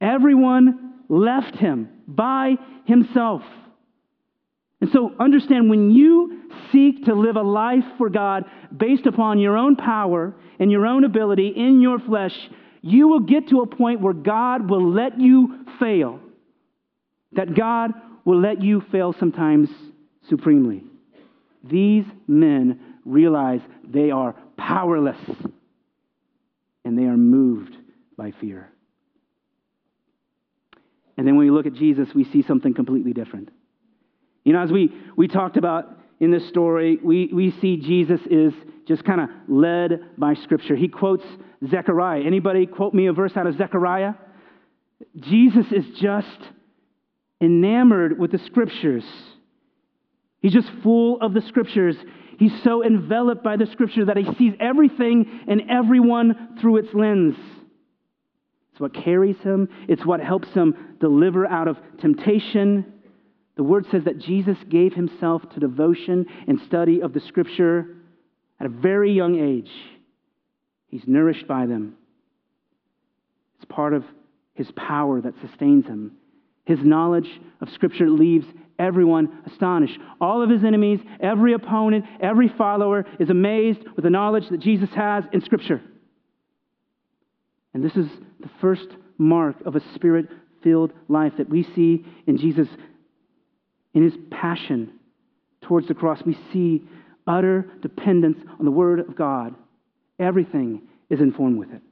Everyone 0.00 0.85
left 1.08 1.56
him 1.56 1.88
by 2.06 2.56
himself. 2.84 3.42
And 4.80 4.90
so 4.92 5.14
understand 5.18 5.70
when 5.70 5.90
you 5.90 6.50
seek 6.70 7.04
to 7.06 7.14
live 7.14 7.36
a 7.36 7.42
life 7.42 7.84
for 7.96 8.10
God 8.10 8.44
based 8.76 9.06
upon 9.06 9.38
your 9.38 9.56
own 9.56 9.76
power 9.76 10.34
and 10.58 10.70
your 10.70 10.86
own 10.86 11.04
ability 11.04 11.48
in 11.48 11.80
your 11.80 11.98
flesh, 11.98 12.36
you 12.82 13.08
will 13.08 13.20
get 13.20 13.48
to 13.48 13.60
a 13.62 13.66
point 13.66 14.00
where 14.00 14.12
God 14.12 14.68
will 14.68 14.92
let 14.92 15.18
you 15.18 15.64
fail. 15.80 16.20
That 17.32 17.54
God 17.54 17.92
will 18.24 18.40
let 18.40 18.62
you 18.62 18.82
fail 18.92 19.14
sometimes 19.18 19.68
supremely. 20.28 20.84
These 21.64 22.04
men 22.26 22.80
realize 23.04 23.60
they 23.86 24.10
are 24.10 24.34
powerless 24.56 25.18
and 26.84 26.98
they 26.98 27.04
are 27.04 27.16
moved 27.16 27.76
by 28.16 28.32
fear. 28.40 28.70
And 31.16 31.26
then 31.26 31.36
when 31.36 31.46
we 31.46 31.50
look 31.50 31.66
at 31.66 31.74
Jesus, 31.74 32.08
we 32.14 32.24
see 32.24 32.42
something 32.42 32.74
completely 32.74 33.12
different. 33.12 33.50
You 34.44 34.52
know, 34.52 34.62
as 34.62 34.70
we, 34.70 34.94
we 35.16 35.28
talked 35.28 35.56
about 35.56 35.96
in 36.20 36.30
this 36.30 36.46
story, 36.48 36.98
we, 37.02 37.30
we 37.32 37.52
see 37.60 37.76
Jesus 37.78 38.20
is 38.30 38.52
just 38.86 39.04
kind 39.04 39.20
of 39.20 39.28
led 39.48 40.00
by 40.16 40.34
Scripture. 40.34 40.76
He 40.76 40.88
quotes 40.88 41.24
Zechariah. 41.68 42.22
Anybody 42.24 42.66
quote 42.66 42.94
me 42.94 43.06
a 43.06 43.12
verse 43.12 43.32
out 43.36 43.46
of 43.46 43.56
Zechariah? 43.56 44.14
Jesus 45.18 45.66
is 45.72 45.84
just 46.00 46.38
enamored 47.40 48.18
with 48.18 48.32
the 48.32 48.38
Scriptures. 48.38 49.04
He's 50.40 50.52
just 50.52 50.70
full 50.82 51.20
of 51.20 51.34
the 51.34 51.42
Scriptures. 51.42 51.96
He's 52.38 52.52
so 52.62 52.84
enveloped 52.84 53.42
by 53.42 53.56
the 53.56 53.66
Scripture 53.66 54.04
that 54.04 54.16
he 54.16 54.32
sees 54.34 54.52
everything 54.60 55.40
and 55.48 55.62
everyone 55.70 56.58
through 56.60 56.78
its 56.78 56.94
lens. 56.94 57.36
It's 58.76 58.80
what 58.82 58.92
carries 58.92 59.38
him, 59.38 59.70
it's 59.88 60.04
what 60.04 60.20
helps 60.20 60.48
him 60.48 60.74
deliver 61.00 61.46
out 61.46 61.66
of 61.66 61.78
temptation. 61.98 62.84
The 63.56 63.62
word 63.62 63.86
says 63.90 64.04
that 64.04 64.18
Jesus 64.18 64.58
gave 64.68 64.92
himself 64.92 65.40
to 65.54 65.60
devotion 65.60 66.26
and 66.46 66.60
study 66.66 67.00
of 67.00 67.14
the 67.14 67.20
scripture 67.20 67.96
at 68.60 68.66
a 68.66 68.68
very 68.68 69.14
young 69.14 69.40
age. 69.40 69.70
He's 70.88 71.04
nourished 71.06 71.48
by 71.48 71.64
them. 71.64 71.94
It's 73.56 73.64
part 73.64 73.94
of 73.94 74.04
his 74.52 74.70
power 74.72 75.22
that 75.22 75.32
sustains 75.40 75.86
him. 75.86 76.12
His 76.66 76.80
knowledge 76.82 77.30
of 77.62 77.70
scripture 77.70 78.10
leaves 78.10 78.44
everyone 78.78 79.38
astonished. 79.46 79.98
All 80.20 80.42
of 80.42 80.50
his 80.50 80.64
enemies, 80.64 81.00
every 81.18 81.54
opponent, 81.54 82.04
every 82.20 82.52
follower 82.58 83.06
is 83.18 83.30
amazed 83.30 83.80
with 83.94 84.04
the 84.04 84.10
knowledge 84.10 84.50
that 84.50 84.60
Jesus 84.60 84.90
has 84.94 85.24
in 85.32 85.40
scripture. 85.40 85.80
And 87.76 87.84
this 87.84 87.94
is 87.94 88.08
the 88.40 88.48
first 88.62 88.88
mark 89.18 89.56
of 89.66 89.76
a 89.76 89.82
spirit 89.94 90.28
filled 90.62 90.94
life 91.08 91.34
that 91.36 91.50
we 91.50 91.62
see 91.62 92.06
in 92.26 92.38
Jesus 92.38 92.68
in 93.92 94.02
his 94.02 94.14
passion 94.30 94.92
towards 95.60 95.86
the 95.86 95.92
cross. 95.92 96.22
We 96.24 96.38
see 96.54 96.88
utter 97.26 97.70
dependence 97.82 98.38
on 98.58 98.64
the 98.64 98.70
Word 98.70 99.00
of 99.00 99.14
God, 99.14 99.54
everything 100.18 100.88
is 101.10 101.20
informed 101.20 101.58
with 101.58 101.70
it. 101.70 101.82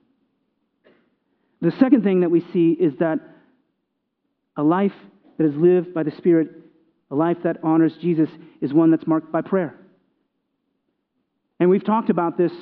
The 1.61 1.73
second 1.73 2.03
thing 2.03 2.21
that 2.21 2.31
we 2.31 2.41
see 2.51 2.71
is 2.71 2.95
that 3.01 3.19
a 4.57 4.63
life 4.63 4.95
that 5.37 5.45
is 5.45 5.55
lived 5.55 5.93
by 5.93 6.03
the 6.03 6.13
Spirit, 6.13 6.49
a 7.11 7.15
life 7.15 7.37
that 7.45 7.59
honors 7.63 7.93
Jesus, 8.01 8.31
is 8.63 8.73
one 8.73 8.91
that's 8.91 9.07
marked 9.07 9.31
by 9.31 9.43
prayer. 9.43 9.79
And 11.61 11.69
we've 11.69 11.85
talked 11.85 12.09
about 12.09 12.39
this 12.39 12.53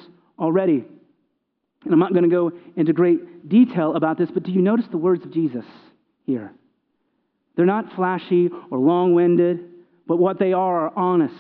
already. 0.41 0.87
And 1.85 1.92
I'm 1.92 1.99
not 1.99 2.12
going 2.12 2.25
to 2.25 2.31
go 2.31 2.53
into 2.77 2.92
great 2.92 3.49
detail 3.49 3.97
about 3.97 4.18
this, 4.18 4.31
but 4.33 4.45
do 4.45 4.53
you 4.53 4.62
notice 4.62 4.87
the 4.90 4.99
words 4.99 5.25
of 5.25 5.33
Jesus 5.33 5.64
here? 6.25 6.53
They're 7.57 7.66
not 7.66 7.92
flashy 7.95 8.51
or 8.71 8.79
long 8.79 9.14
winded, 9.14 9.61
but 10.07 10.16
what 10.16 10.38
they 10.38 10.53
are 10.53 10.87
are 10.87 10.92
honest. 10.97 11.35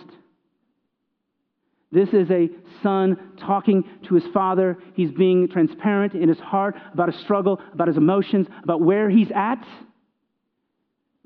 This 1.90 2.08
is 2.10 2.30
a 2.30 2.48
son 2.82 3.18
talking 3.38 3.84
to 4.08 4.14
his 4.14 4.24
father. 4.32 4.78
He's 4.94 5.10
being 5.12 5.48
transparent 5.48 6.14
in 6.14 6.28
his 6.28 6.38
heart 6.38 6.74
about 6.92 7.12
his 7.12 7.20
struggle, 7.20 7.60
about 7.72 7.88
his 7.88 7.98
emotions, 7.98 8.46
about 8.62 8.80
where 8.80 9.10
he's 9.10 9.30
at. 9.34 9.62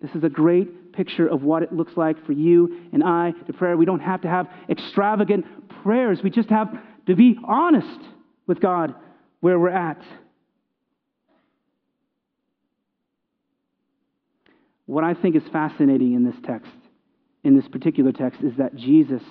This 0.03 0.11
is 0.15 0.25
a 0.25 0.29
great 0.29 0.93
picture 0.93 1.27
of 1.27 1.43
what 1.43 1.63
it 1.63 1.73
looks 1.73 1.93
like 1.97 2.25
for 2.27 2.33
you 2.33 2.81
and 2.93 3.03
I 3.03 3.33
to 3.47 3.53
pray. 3.53 3.75
We 3.75 3.85
don't 3.85 4.01
have 4.01 4.23
to 4.23 4.29
have 4.29 4.49
extravagant 4.69 5.45
prayers, 5.83 6.21
we 6.23 6.31
just 6.31 6.51
have 6.51 6.69
to 7.07 7.15
be 7.15 7.39
honest 7.47 8.01
with 8.47 8.61
God 8.61 8.95
where 9.41 9.59
we're 9.59 9.69
at. 9.69 10.03
What 14.87 15.05
I 15.05 15.15
think 15.15 15.37
is 15.37 15.43
fascinating 15.53 16.15
in 16.15 16.25
this 16.25 16.37
text, 16.45 16.71
in 17.43 17.57
this 17.57 17.69
particular 17.69 18.13
text, 18.13 18.41
is 18.43 18.57
that 18.59 18.77
Jesus 18.77 19.23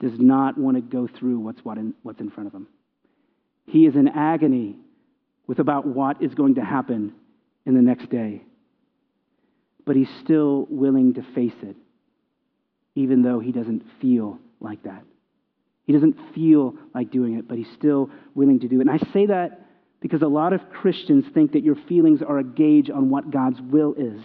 does 0.00 0.18
not 0.18 0.58
want 0.58 0.76
to 0.76 0.80
go 0.80 1.08
through 1.08 1.38
what's, 1.40 1.64
what 1.64 1.78
in, 1.78 1.94
what's 2.02 2.20
in 2.20 2.30
front 2.30 2.48
of 2.48 2.54
him. 2.54 2.66
He 3.66 3.86
is 3.86 3.94
in 3.94 4.08
agony 4.08 4.76
with 5.46 5.58
about 5.58 5.86
what 5.86 6.22
is 6.22 6.34
going 6.34 6.56
to 6.56 6.64
happen 6.64 7.12
in 7.66 7.74
the 7.74 7.82
next 7.82 8.10
day. 8.10 8.42
But 9.84 9.96
he's 9.96 10.10
still 10.22 10.66
willing 10.70 11.14
to 11.14 11.22
face 11.34 11.56
it, 11.62 11.76
even 12.94 13.22
though 13.22 13.40
he 13.40 13.52
doesn't 13.52 13.82
feel 14.00 14.38
like 14.60 14.82
that. 14.84 15.02
He 15.88 15.94
doesn't 15.94 16.18
feel 16.34 16.74
like 16.94 17.10
doing 17.10 17.38
it, 17.38 17.48
but 17.48 17.56
he's 17.56 17.72
still 17.74 18.10
willing 18.34 18.60
to 18.60 18.68
do 18.68 18.76
it. 18.76 18.86
And 18.86 18.90
I 18.90 18.98
say 19.14 19.24
that 19.24 19.66
because 20.00 20.20
a 20.20 20.28
lot 20.28 20.52
of 20.52 20.68
Christians 20.68 21.24
think 21.32 21.52
that 21.52 21.64
your 21.64 21.76
feelings 21.88 22.20
are 22.20 22.38
a 22.38 22.44
gauge 22.44 22.90
on 22.90 23.08
what 23.08 23.30
God's 23.30 23.58
will 23.62 23.94
is. 23.94 24.20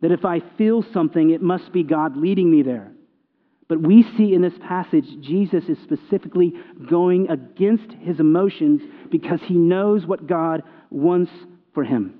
That 0.00 0.10
if 0.10 0.24
I 0.24 0.40
feel 0.58 0.84
something, 0.92 1.30
it 1.30 1.42
must 1.42 1.72
be 1.72 1.84
God 1.84 2.16
leading 2.16 2.50
me 2.50 2.62
there. 2.62 2.90
But 3.68 3.82
we 3.82 4.02
see 4.16 4.34
in 4.34 4.42
this 4.42 4.58
passage, 4.66 5.06
Jesus 5.20 5.62
is 5.68 5.78
specifically 5.84 6.54
going 6.90 7.30
against 7.30 7.92
his 8.00 8.18
emotions 8.18 8.82
because 9.12 9.38
he 9.44 9.54
knows 9.54 10.04
what 10.06 10.26
God 10.26 10.64
wants 10.90 11.30
for 11.72 11.84
him. 11.84 12.18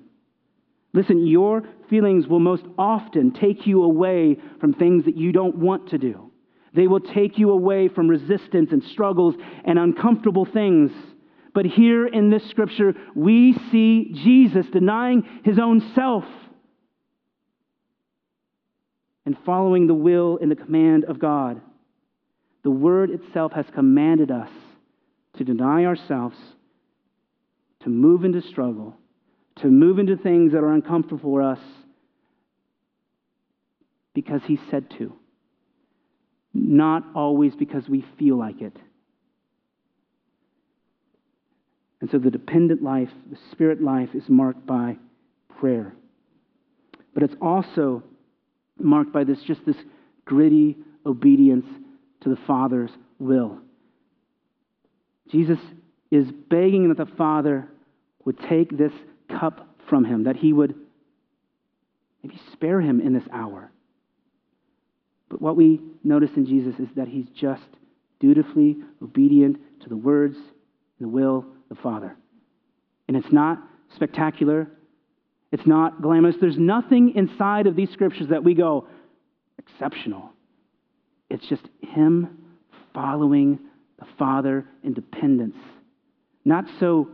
Listen, 0.94 1.26
your 1.26 1.64
feelings 1.90 2.28
will 2.28 2.38
most 2.38 2.66
often 2.78 3.32
take 3.32 3.66
you 3.66 3.82
away 3.82 4.36
from 4.60 4.74
things 4.74 5.06
that 5.06 5.16
you 5.16 5.32
don't 5.32 5.56
want 5.56 5.88
to 5.88 5.98
do. 5.98 6.31
They 6.74 6.86
will 6.86 7.00
take 7.00 7.38
you 7.38 7.50
away 7.50 7.88
from 7.88 8.08
resistance 8.08 8.72
and 8.72 8.82
struggles 8.82 9.34
and 9.64 9.78
uncomfortable 9.78 10.46
things. 10.46 10.90
But 11.54 11.66
here 11.66 12.06
in 12.06 12.30
this 12.30 12.48
scripture, 12.48 12.94
we 13.14 13.52
see 13.70 14.12
Jesus 14.24 14.66
denying 14.72 15.28
his 15.44 15.58
own 15.58 15.92
self 15.94 16.24
and 19.26 19.36
following 19.44 19.86
the 19.86 19.94
will 19.94 20.38
and 20.40 20.50
the 20.50 20.56
command 20.56 21.04
of 21.04 21.18
God. 21.18 21.60
The 22.64 22.70
Word 22.70 23.10
itself 23.10 23.52
has 23.52 23.66
commanded 23.74 24.30
us 24.30 24.50
to 25.36 25.44
deny 25.44 25.84
ourselves, 25.84 26.36
to 27.80 27.90
move 27.90 28.24
into 28.24 28.40
struggle, 28.40 28.96
to 29.56 29.66
move 29.68 29.98
into 29.98 30.16
things 30.16 30.52
that 30.52 30.58
are 30.58 30.72
uncomfortable 30.72 31.20
for 31.22 31.42
us 31.42 31.58
because 34.14 34.40
He 34.46 34.58
said 34.70 34.88
to 34.98 35.12
not 36.54 37.04
always 37.14 37.54
because 37.54 37.88
we 37.88 38.04
feel 38.18 38.36
like 38.36 38.60
it. 38.60 38.76
And 42.00 42.10
so 42.10 42.18
the 42.18 42.30
dependent 42.30 42.82
life, 42.82 43.10
the 43.30 43.38
spirit 43.52 43.80
life, 43.80 44.10
is 44.14 44.24
marked 44.28 44.66
by 44.66 44.96
prayer. 45.60 45.94
But 47.14 47.22
it's 47.22 47.36
also 47.40 48.02
marked 48.78 49.12
by 49.12 49.24
this 49.24 49.42
just 49.42 49.64
this 49.64 49.76
gritty 50.24 50.76
obedience 51.06 51.66
to 52.22 52.28
the 52.28 52.38
Father's 52.46 52.90
will. 53.18 53.58
Jesus 55.30 55.58
is 56.10 56.26
begging 56.50 56.88
that 56.88 56.98
the 56.98 57.16
Father 57.16 57.68
would 58.24 58.38
take 58.48 58.76
this 58.76 58.92
cup 59.28 59.68
from 59.88 60.04
him, 60.04 60.24
that 60.24 60.36
he 60.36 60.52
would 60.52 60.74
maybe 62.22 62.40
spare 62.52 62.80
him 62.80 63.00
in 63.00 63.12
this 63.12 63.24
hour. 63.32 63.71
But 65.32 65.40
what 65.40 65.56
we 65.56 65.80
notice 66.04 66.28
in 66.36 66.44
Jesus 66.44 66.74
is 66.78 66.88
that 66.94 67.08
he's 67.08 67.24
just 67.34 67.62
dutifully 68.20 68.76
obedient 69.02 69.56
to 69.80 69.88
the 69.88 69.96
words 69.96 70.36
and 70.36 70.44
the 71.00 71.08
will 71.08 71.38
of 71.38 71.76
the 71.76 71.82
Father. 71.82 72.14
And 73.08 73.16
it's 73.16 73.32
not 73.32 73.58
spectacular, 73.96 74.68
it's 75.50 75.66
not 75.66 76.02
glamorous. 76.02 76.36
There's 76.38 76.58
nothing 76.58 77.14
inside 77.16 77.66
of 77.66 77.76
these 77.76 77.90
scriptures 77.90 78.28
that 78.28 78.44
we 78.44 78.52
go, 78.52 78.86
exceptional. 79.56 80.30
It's 81.30 81.46
just 81.48 81.62
him 81.80 82.38
following 82.92 83.58
the 83.98 84.06
Father 84.18 84.66
in 84.84 84.92
dependence. 84.92 85.56
Not 86.44 86.66
so 86.78 87.08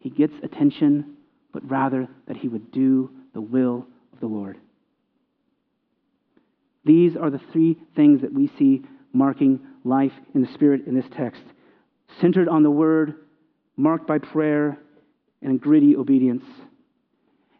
he 0.00 0.10
gets 0.10 0.34
attention, 0.42 1.16
but 1.52 1.68
rather 1.70 2.08
that 2.26 2.36
he 2.36 2.48
would 2.48 2.72
do 2.72 3.10
the 3.32 3.40
will 3.40 3.86
of 4.12 4.18
the 4.18 4.26
Lord. 4.26 4.58
These 6.86 7.16
are 7.16 7.30
the 7.30 7.40
three 7.52 7.76
things 7.96 8.22
that 8.22 8.32
we 8.32 8.48
see 8.58 8.82
marking 9.12 9.60
life 9.84 10.12
in 10.34 10.40
the 10.40 10.52
Spirit 10.54 10.86
in 10.86 10.94
this 10.94 11.04
text 11.16 11.42
centered 12.20 12.48
on 12.48 12.62
the 12.62 12.70
Word, 12.70 13.14
marked 13.76 14.06
by 14.06 14.18
prayer, 14.18 14.78
and 15.42 15.60
gritty 15.60 15.96
obedience. 15.96 16.44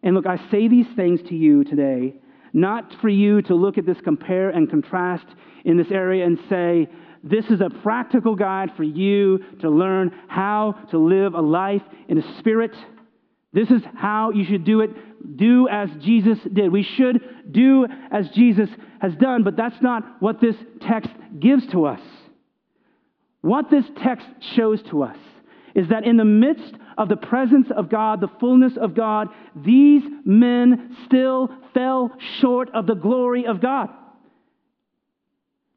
And 0.03 0.15
look, 0.15 0.27
I 0.27 0.37
say 0.51 0.69
these 0.69 0.87
things 0.95 1.21
to 1.29 1.35
you 1.35 1.65
today, 1.65 2.15
not 2.53 2.95
for 3.01 3.09
you 3.09 3.43
to 3.43 3.55
look 3.55 3.77
at 3.77 3.85
this 3.85 4.01
compare 4.03 4.51
and 4.51 4.71
contrast 4.71 5.27
in 5.65 5.77
this 5.77 5.91
area 5.91 6.25
and 6.25 6.39
say, 6.49 6.89
this 7.25 7.47
is 7.47 7.61
a 7.61 7.71
practical 7.83 8.37
guide 8.37 8.71
for 8.77 8.85
you 8.85 9.41
to 9.61 9.69
learn 9.69 10.13
how 10.29 10.77
to 10.91 10.99
live 10.99 11.35
a 11.35 11.41
life 11.41 11.83
in 12.09 12.17
the 12.17 12.35
Spirit. 12.39 12.75
This 13.57 13.71
is 13.71 13.81
how 13.95 14.33
you 14.33 14.45
should 14.45 14.65
do 14.65 14.83
it 14.83 14.91
do 15.39 15.67
as 15.67 15.89
Jesus 16.03 16.39
did. 16.53 16.71
We 16.71 16.83
should 16.83 17.23
do 17.51 17.87
as 18.13 18.29
Jesus 18.35 18.69
has 19.01 19.15
done, 19.17 19.45
but 19.45 19.57
that's 19.57 19.81
not 19.81 20.21
what 20.21 20.43
this 20.43 20.57
text 20.83 21.09
gives 21.41 21.67
to 21.69 21.87
us. 21.87 22.01
What 23.41 23.71
this 23.71 23.87
text 24.03 24.27
shows 24.55 24.83
to 24.91 25.05
us 25.05 25.17
is 25.75 25.89
that 25.89 26.05
in 26.05 26.19
the 26.19 26.25
midst 26.25 26.75
of 26.99 27.09
the 27.09 27.17
presence 27.17 27.69
of 27.75 27.89
God, 27.89 28.21
the 28.21 28.29
fullness 28.41 28.75
of 28.77 28.95
God, 28.95 29.29
these 29.55 30.03
men 30.27 30.95
still 31.07 31.49
fell 31.73 32.13
short 32.41 32.69
of 32.75 32.87
the 32.87 32.95
glory 32.95 33.47
of 33.47 33.63
God. 33.63 33.89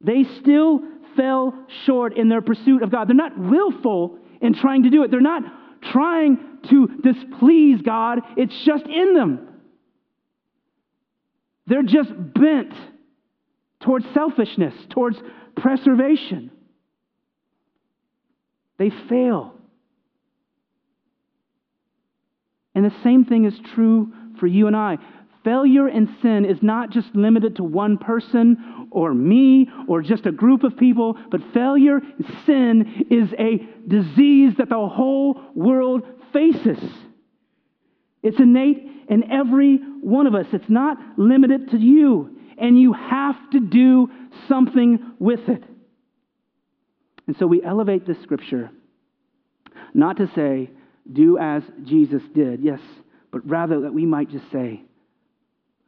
They 0.01 0.25
still 0.41 0.81
fell 1.15 1.53
short 1.85 2.17
in 2.17 2.27
their 2.27 2.41
pursuit 2.41 2.83
of 2.83 2.91
God. 2.91 3.07
They're 3.07 3.15
not 3.15 3.39
willful 3.39 4.17
in 4.41 4.53
trying 4.53 4.83
to 4.83 4.89
do 4.89 5.03
it. 5.03 5.11
They're 5.11 5.21
not 5.21 5.43
trying 5.81 6.48
to 6.69 6.87
displease 7.01 7.81
God, 7.81 8.19
it's 8.37 8.55
just 8.65 8.85
in 8.85 9.13
them. 9.13 9.47
They're 11.67 11.83
just 11.83 12.11
bent 12.33 12.73
towards 13.81 14.05
selfishness, 14.13 14.73
towards 14.89 15.17
preservation. 15.55 16.51
They 18.77 18.89
fail. 18.89 19.53
And 22.73 22.85
the 22.85 22.95
same 23.03 23.25
thing 23.25 23.45
is 23.45 23.59
true 23.75 24.11
for 24.39 24.47
you 24.47 24.67
and 24.67 24.75
I. 24.75 24.97
Failure 25.43 25.87
and 25.87 26.09
sin 26.21 26.45
is 26.45 26.61
not 26.61 26.89
just 26.89 27.13
limited 27.15 27.57
to 27.57 27.63
one 27.63 27.97
person 27.97 28.87
or 28.91 29.13
me 29.13 29.69
or 29.87 30.01
just 30.01 30.25
a 30.25 30.31
group 30.31 30.63
of 30.63 30.77
people, 30.77 31.17
but 31.29 31.41
failure 31.53 31.97
in 31.97 32.35
sin 32.45 33.05
is 33.09 33.33
a 33.37 33.57
disease 33.87 34.53
that 34.57 34.69
the 34.69 34.87
whole 34.87 35.41
world 35.55 36.03
faces. 36.33 36.79
It's 38.21 38.39
innate 38.39 38.85
in 39.09 39.31
every 39.31 39.77
one 40.01 40.27
of 40.27 40.35
us. 40.35 40.45
It's 40.51 40.69
not 40.69 40.97
limited 41.17 41.71
to 41.71 41.77
you, 41.77 42.37
and 42.57 42.79
you 42.79 42.93
have 42.93 43.35
to 43.51 43.59
do 43.59 44.09
something 44.47 44.99
with 45.19 45.47
it. 45.47 45.63
And 47.27 47.37
so 47.37 47.47
we 47.47 47.63
elevate 47.63 48.05
this 48.05 48.21
scripture 48.23 48.71
not 49.93 50.17
to 50.17 50.29
say, 50.35 50.69
do 51.11 51.37
as 51.37 51.63
Jesus 51.85 52.21
did, 52.35 52.61
yes, 52.61 52.79
but 53.31 53.47
rather 53.47 53.81
that 53.81 53.93
we 53.93 54.05
might 54.05 54.29
just 54.29 54.51
say, 54.51 54.83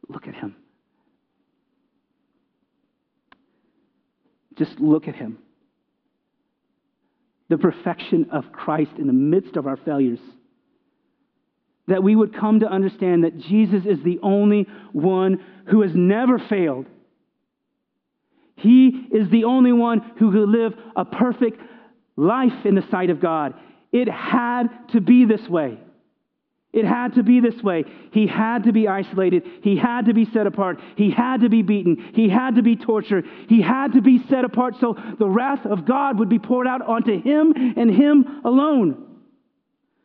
look 0.08 0.26
at 0.26 0.34
him. 0.34 0.56
just 4.56 4.78
look 4.80 5.08
at 5.08 5.14
him. 5.14 5.38
The 7.52 7.58
perfection 7.58 8.28
of 8.32 8.50
Christ 8.50 8.92
in 8.96 9.06
the 9.06 9.12
midst 9.12 9.58
of 9.58 9.66
our 9.66 9.76
failures. 9.76 10.20
That 11.86 12.02
we 12.02 12.16
would 12.16 12.34
come 12.34 12.60
to 12.60 12.66
understand 12.66 13.24
that 13.24 13.36
Jesus 13.36 13.84
is 13.84 14.02
the 14.02 14.20
only 14.22 14.66
one 14.94 15.38
who 15.66 15.82
has 15.82 15.90
never 15.94 16.38
failed. 16.38 16.86
He 18.56 19.06
is 19.12 19.28
the 19.28 19.44
only 19.44 19.70
one 19.70 20.00
who 20.18 20.32
could 20.32 20.48
live 20.48 20.72
a 20.96 21.04
perfect 21.04 21.60
life 22.16 22.64
in 22.64 22.74
the 22.74 22.88
sight 22.90 23.10
of 23.10 23.20
God. 23.20 23.52
It 23.92 24.08
had 24.08 24.68
to 24.92 25.02
be 25.02 25.26
this 25.26 25.46
way. 25.46 25.78
It 26.72 26.86
had 26.86 27.14
to 27.14 27.22
be 27.22 27.40
this 27.40 27.62
way. 27.62 27.84
He 28.12 28.26
had 28.26 28.64
to 28.64 28.72
be 28.72 28.88
isolated. 28.88 29.42
He 29.62 29.76
had 29.76 30.06
to 30.06 30.14
be 30.14 30.24
set 30.32 30.46
apart. 30.46 30.80
He 30.96 31.10
had 31.10 31.42
to 31.42 31.50
be 31.50 31.60
beaten. 31.60 32.12
He 32.14 32.30
had 32.30 32.54
to 32.54 32.62
be 32.62 32.76
tortured. 32.76 33.26
He 33.48 33.60
had 33.60 33.92
to 33.92 34.00
be 34.00 34.24
set 34.30 34.44
apart 34.46 34.76
so 34.80 34.96
the 35.18 35.28
wrath 35.28 35.66
of 35.66 35.84
God 35.84 36.18
would 36.18 36.30
be 36.30 36.38
poured 36.38 36.66
out 36.66 36.80
onto 36.80 37.20
him 37.20 37.52
and 37.76 37.90
him 37.90 38.40
alone. 38.44 39.06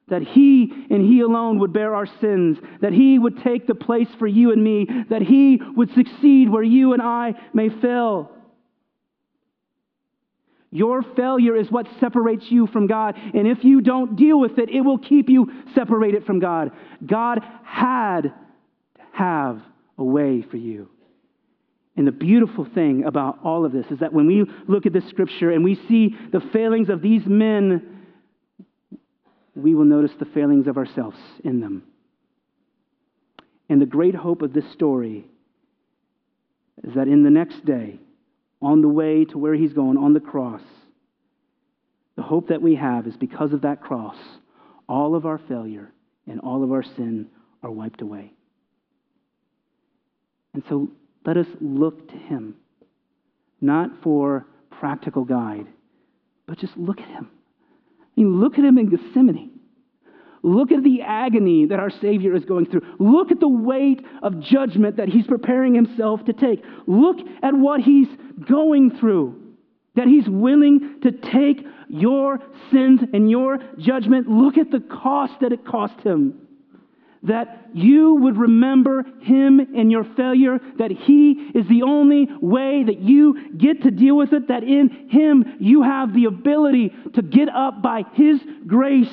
That 0.10 0.24
he 0.24 0.72
and 0.90 1.06
he 1.06 1.22
alone 1.22 1.60
would 1.60 1.72
bear 1.72 1.96
our 1.96 2.08
sins. 2.20 2.58
That 2.82 2.94
he 2.94 3.18
would 3.18 3.42
take 3.44 3.66
the 3.66 3.76
place 3.76 4.10
for 4.20 4.28
you 4.28 4.52
and 4.52 4.62
me. 4.62 4.88
That 5.10 5.22
he 5.22 5.62
would 5.76 5.94
succeed 5.94 6.50
where 6.50 6.64
you 6.64 6.92
and 6.92 7.02
I 7.02 7.34
may 7.54 7.70
fail. 7.70 8.32
Your 10.72 11.02
failure 11.02 11.56
is 11.56 11.72
what 11.72 11.88
separates 12.00 12.46
you 12.50 12.68
from 12.68 12.88
God. 12.88 13.16
And 13.16 13.48
if 13.48 13.64
you 13.64 13.82
don't 13.82 14.16
deal 14.16 14.40
with 14.40 14.58
it, 14.58 14.70
it 14.70 14.82
will 14.82 14.98
keep 14.98 15.30
you 15.30 15.50
separated 15.74 16.26
from 16.26 16.40
God. 16.40 16.72
God 17.06 17.40
had 17.64 18.22
to 18.22 18.34
have 19.14 19.62
a 19.98 20.04
way 20.04 20.42
for 20.42 20.58
you. 20.58 20.90
And 21.96 22.06
the 22.06 22.12
beautiful 22.12 22.66
thing 22.76 23.06
about 23.06 23.40
all 23.44 23.66
of 23.66 23.72
this 23.72 23.88
is 23.90 24.00
that 24.00 24.14
when 24.14 24.28
we 24.28 24.46
look 24.68 24.86
at 24.86 24.94
this 24.94 25.08
scripture 25.10 25.52
and 25.52 25.64
we 25.64 25.76
see 25.88 26.16
the 26.32 26.42
failings 26.54 26.90
of 26.90 27.02
these 27.02 27.26
men, 27.26 28.04
we 29.56 29.74
will 29.74 29.86
notice 29.86 30.12
the 30.20 30.26
failings 30.26 30.68
of 30.68 30.78
ourselves 30.78 31.18
in 31.44 31.60
them. 31.60 31.84
And 33.70 33.82
the 33.82 33.88
great 33.88 34.14
hope 34.14 34.44
of 34.44 34.54
this 34.54 34.70
story 34.74 35.26
is 36.84 36.94
that 36.94 37.08
in 37.08 37.24
the 37.24 37.32
next 37.32 37.66
day, 37.66 38.00
on 38.62 38.82
the 38.82 38.88
way 38.88 39.26
to 39.26 39.38
where 39.38 39.54
he's 39.54 39.74
going, 39.74 39.98
on 39.98 40.14
the 40.14 40.20
cross. 40.20 40.62
The 42.16 42.24
hope 42.24 42.48
that 42.50 42.62
we 42.62 42.76
have 42.76 43.06
is 43.06 43.16
because 43.16 43.54
of 43.54 43.62
that 43.62 43.82
cross, 43.82 44.18
all 44.90 45.16
of 45.16 45.26
our 45.26 45.38
failure 45.38 45.92
and 46.26 46.40
all 46.40 46.64
of 46.64 46.72
our 46.72 46.84
sin 46.84 47.28
are 47.62 47.72
wiped 47.72 48.02
away. 48.02 48.34
And 50.54 50.64
so 50.70 50.90
let 51.26 51.38
us 51.38 51.48
look 51.62 52.10
to 52.10 52.18
him, 52.18 52.56
not 53.62 53.92
for 54.02 54.48
practical 54.72 55.24
guide, 55.24 55.68
but 56.48 56.58
just 56.58 56.76
look 56.78 57.00
at 57.00 57.08
him. 57.08 57.30
I 58.02 58.22
mean, 58.22 58.40
look 58.40 58.58
at 58.58 58.66
him 58.66 58.78
in 58.78 58.90
Gethsemane. 58.90 59.57
Look 60.44 60.72
at 60.72 60.84
the 60.84 61.02
agony 61.02 61.66
that 61.66 61.80
our 61.80 61.90
Savior 61.90 62.36
is 62.36 62.46
going 62.46 62.68
through. 62.68 62.82
Look 63.00 63.32
at 63.32 63.40
the 63.40 63.48
weight 63.48 64.06
of 64.22 64.40
judgment 64.40 64.98
that 64.98 65.10
he's 65.10 65.28
preparing 65.28 65.74
himself 65.74 66.24
to 66.26 66.34
take. 66.34 66.64
Look 66.86 67.18
at 67.42 67.54
what 67.54 67.82
he's 67.82 68.08
going 68.48 68.98
through. 68.98 69.44
That 69.96 70.08
he's 70.08 70.30
willing 70.30 71.02
to 71.02 71.12
take 71.12 71.66
your 71.90 72.40
sins 72.72 73.02
and 73.14 73.30
your 73.30 73.58
judgment. 73.80 74.30
Look 74.30 74.58
at 74.58 74.70
the 74.70 74.80
cost 74.80 75.34
that 75.42 75.52
it 75.52 75.66
cost 75.66 76.00
him. 76.02 76.48
That 77.24 77.70
you 77.74 78.16
would 78.16 78.38
remember 78.38 79.04
him 79.22 79.60
and 79.60 79.92
your 79.92 80.04
failure, 80.04 80.60
that 80.78 80.92
he 80.92 81.32
is 81.56 81.68
the 81.68 81.82
only 81.82 82.28
way 82.40 82.84
that 82.84 83.00
you 83.00 83.58
get 83.58 83.82
to 83.84 83.92
deal 83.92 84.16
with 84.16 84.34
it, 84.34 84.50
that 84.50 84.64
in 84.64 85.10
him 85.10 85.58
you 85.60 85.82
have 85.82 86.14
the 86.14 86.26
ability 86.26 86.94
to 87.16 87.24
get 87.24 87.50
up 87.50 87.82
by 87.82 88.04
his 88.14 88.40
grace 88.68 89.10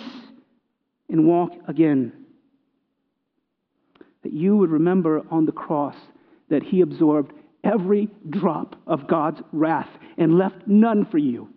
and 1.15 1.29
walk 1.29 1.53
again. 1.69 2.13
That 4.25 4.33
you 4.33 4.57
would 4.57 4.71
remember 4.71 5.23
on 5.31 5.47
the 5.47 5.53
cross 5.53 5.95
that 6.51 6.65
He 6.65 6.81
absorbed 6.81 7.33
every 7.63 8.09
drop 8.29 8.75
of 8.85 9.07
God's 9.07 9.41
wrath 9.53 9.89
and 10.19 10.37
left 10.37 10.67
none 10.67 11.05
for 11.05 11.19
you. 11.19 11.51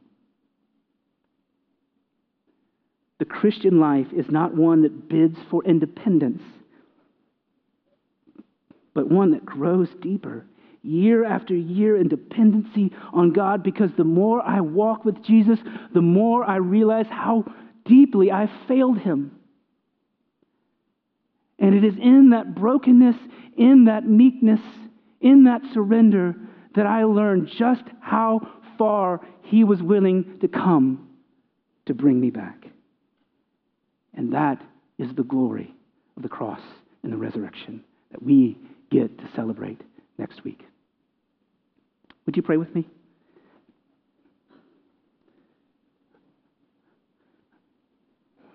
The 3.18 3.26
Christian 3.26 3.80
life 3.80 4.06
is 4.16 4.30
not 4.30 4.54
one 4.54 4.84
that 4.84 5.10
bids 5.10 5.40
for 5.50 5.66
independence, 5.66 6.44
but 8.94 9.10
one 9.10 9.32
that 9.32 9.44
grows 9.44 9.90
deeper 10.04 10.46
year 10.84 11.26
after 11.26 11.56
year 11.56 11.98
in 11.98 12.10
dependency 12.10 12.92
on 13.12 13.34
God 13.34 13.64
because 13.64 13.90
the 13.98 14.04
more 14.04 14.40
I 14.44 14.62
walk 14.62 15.04
with 15.04 15.24
Jesus, 15.24 15.58
the 15.96 16.02
more 16.02 16.44
I 16.44 16.58
realize 16.58 17.08
how 17.10 17.44
deeply 17.86 18.32
I 18.32 18.52
failed 18.68 19.00
Him. 19.00 19.32
And 21.60 21.74
it 21.74 21.84
is 21.84 21.96
in 21.98 22.30
that 22.32 22.56
brokenness, 22.56 23.16
in 23.58 23.86
that 23.86 24.08
meekness, 24.08 24.62
in 25.22 25.46
that 25.46 25.62
surrender 25.74 26.36
that 26.76 26.86
I 26.86 27.04
learned 27.04 27.50
just 27.58 27.84
how 28.00 28.48
far 28.78 29.22
He 29.44 29.64
was 29.64 29.82
willing 29.82 30.40
to 30.42 30.48
come 30.48 31.10
to 31.88 31.94
bring 31.94 32.20
me 32.20 32.30
back. 32.30 32.68
And 34.14 34.34
that 34.34 34.62
is 34.98 35.14
the 35.16 35.24
glory 35.24 35.74
of 36.16 36.24
the 36.24 36.30
cross 36.30 36.62
and 37.04 37.12
the 37.12 37.18
resurrection 37.18 37.84
that 38.12 38.22
we 38.22 38.58
get 38.92 39.18
to 39.18 39.30
celebrate 39.36 39.82
next 40.18 40.44
week. 40.44 40.62
Would 42.26 42.36
you 42.36 42.44
pray 42.44 42.58
with 42.58 42.74
me? 42.76 42.88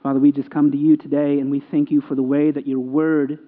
Father, 0.03 0.19
we 0.19 0.33
just 0.33 0.51
come 0.51 0.73
to 0.73 0.77
you 0.77 0.97
today 0.97 1.39
and 1.39 1.49
we 1.49 1.63
thank 1.71 1.91
you 1.93 2.01
for 2.01 2.17
the 2.17 2.23
way 2.23 2.51
that 2.51 2.67
your 2.67 2.81
word 2.81 3.39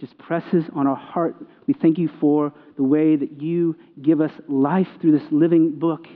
just 0.00 0.16
presses 0.16 0.64
on 0.74 0.86
our 0.86 0.96
heart. 0.96 1.36
We 1.66 1.74
thank 1.74 1.98
you 1.98 2.08
for 2.20 2.54
the 2.76 2.82
way 2.82 3.16
that 3.16 3.42
you 3.42 3.76
give 4.00 4.22
us 4.22 4.32
life 4.48 4.88
through 5.00 5.18
this 5.18 5.30
living 5.30 5.78
book. 5.78 6.06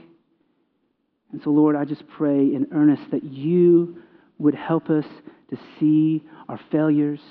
And 1.31 1.41
so, 1.43 1.51
Lord, 1.51 1.75
I 1.75 1.85
just 1.85 2.07
pray 2.07 2.39
in 2.39 2.67
earnest 2.71 3.11
that 3.11 3.23
you 3.23 4.01
would 4.39 4.55
help 4.55 4.89
us 4.89 5.05
to 5.51 5.57
see 5.79 6.23
our 6.47 6.59
failures. 6.71 7.21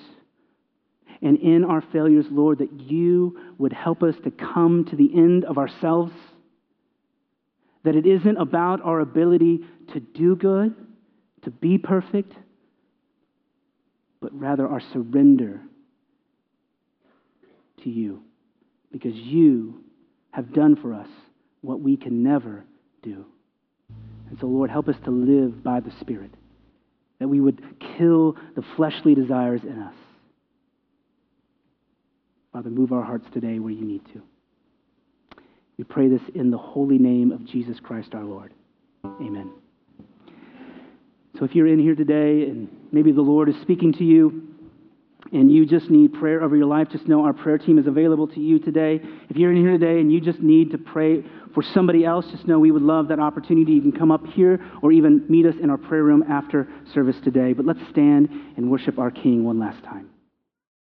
And 1.21 1.39
in 1.39 1.65
our 1.65 1.81
failures, 1.93 2.27
Lord, 2.31 2.59
that 2.59 2.81
you 2.81 3.37
would 3.59 3.73
help 3.73 4.05
us 4.05 4.15
to 4.23 4.31
come 4.31 4.85
to 4.91 4.97
the 4.97 5.11
end 5.13 5.45
of 5.45 5.59
ourselves. 5.59 6.13
That 7.83 7.97
it 7.97 8.07
isn't 8.07 8.37
about 8.37 8.81
our 8.83 9.01
ability 9.01 9.65
to 9.93 9.99
do 9.99 10.37
good 10.37 10.77
to 11.49 11.55
be 11.55 11.79
perfect, 11.79 12.35
but 14.21 14.39
rather 14.39 14.69
our 14.69 14.83
surrender 14.93 15.63
to 17.83 17.89
you 17.89 18.23
because 18.93 19.15
you 19.15 19.83
have 20.31 20.53
done 20.53 20.77
for 20.77 20.93
us 20.93 21.09
what 21.63 21.81
we 21.81 21.97
can 21.97 22.23
never 22.23 22.65
do. 23.03 23.25
And 24.29 24.39
so, 24.39 24.47
Lord, 24.47 24.69
help 24.69 24.89
us 24.89 24.97
to 25.05 25.11
live 25.11 25.63
by 25.65 25.81
the 25.81 25.93
Spirit, 26.01 26.33
that 27.19 27.29
we 27.29 27.41
would 27.41 27.63
kill 27.97 28.37
the 28.55 28.63
fleshly 28.77 29.15
desires 29.15 29.63
in 29.63 29.79
us. 29.79 29.95
Father, 32.53 32.69
move 32.69 32.93
our 32.93 33.03
hearts 33.03 33.27
today 33.33 33.59
where 33.59 33.73
you 33.73 33.87
need 33.87 34.05
to. 34.13 34.23
We 35.79 35.85
pray 35.85 36.09
this 36.09 36.23
in 36.35 36.51
the 36.51 36.59
holy 36.59 36.99
name 36.99 37.33
of 37.33 37.47
Jesus 37.47 37.81
Christ 37.81 38.15
our 38.15 38.25
Lord. 38.25 38.53
Amen. 39.05 39.51
So 41.39 41.45
if 41.45 41.55
you're 41.55 41.69
in 41.69 41.79
here 41.79 41.95
today 41.95 42.49
and 42.49 42.69
maybe 42.91 43.13
the 43.13 43.23
Lord 43.23 43.49
is 43.49 43.55
speaking 43.63 43.93
to 43.95 44.05
you 44.05 44.43
and 45.31 45.53
you 45.53 45.67
just 45.67 45.89
need 45.91 46.15
prayer 46.15 46.43
over 46.43 46.57
your 46.57 46.67
life, 46.67 46.89
just 46.91 47.07
know 47.07 47.25
our 47.25 47.33
prayer 47.33 47.59
team 47.59 47.79
is 47.79 47.87
available 47.87 48.27
to 48.29 48.41
you 48.41 48.59
today. 48.59 49.01
If 49.29 49.37
you're 49.37 49.53
in 49.53 49.59
here 49.59 49.79
today 49.79 50.01
and 50.01 50.11
you 50.11 50.21
just 50.21 50.41
need 50.41 50.73
to 50.73 50.79
pray 50.79 51.23
for 51.55 51.63
somebody 51.63 52.05
else, 52.05 52.27
just 52.31 52.49
know 52.49 52.59
we 52.59 52.71
would 52.71 52.83
love 52.83 53.09
that 53.09 53.21
opportunity. 53.21 53.73
You 53.73 53.83
can 53.83 53.93
come 53.93 54.11
up 54.11 54.27
here 54.27 54.61
or 54.83 54.91
even 54.91 55.25
meet 55.29 55.47
us 55.47 55.55
in 55.63 55.71
our 55.71 55.79
prayer 55.79 56.03
room 56.03 56.25
after 56.29 56.69
service 56.93 57.17
today. 57.23 57.53
But 57.53 57.67
let's 57.67 57.81
stand 57.91 58.29
and 58.57 58.71
worship 58.71 58.99
our 58.99 59.11
King 59.11 59.45
one 59.45 59.61
last 59.61 59.85
time. 59.85 60.11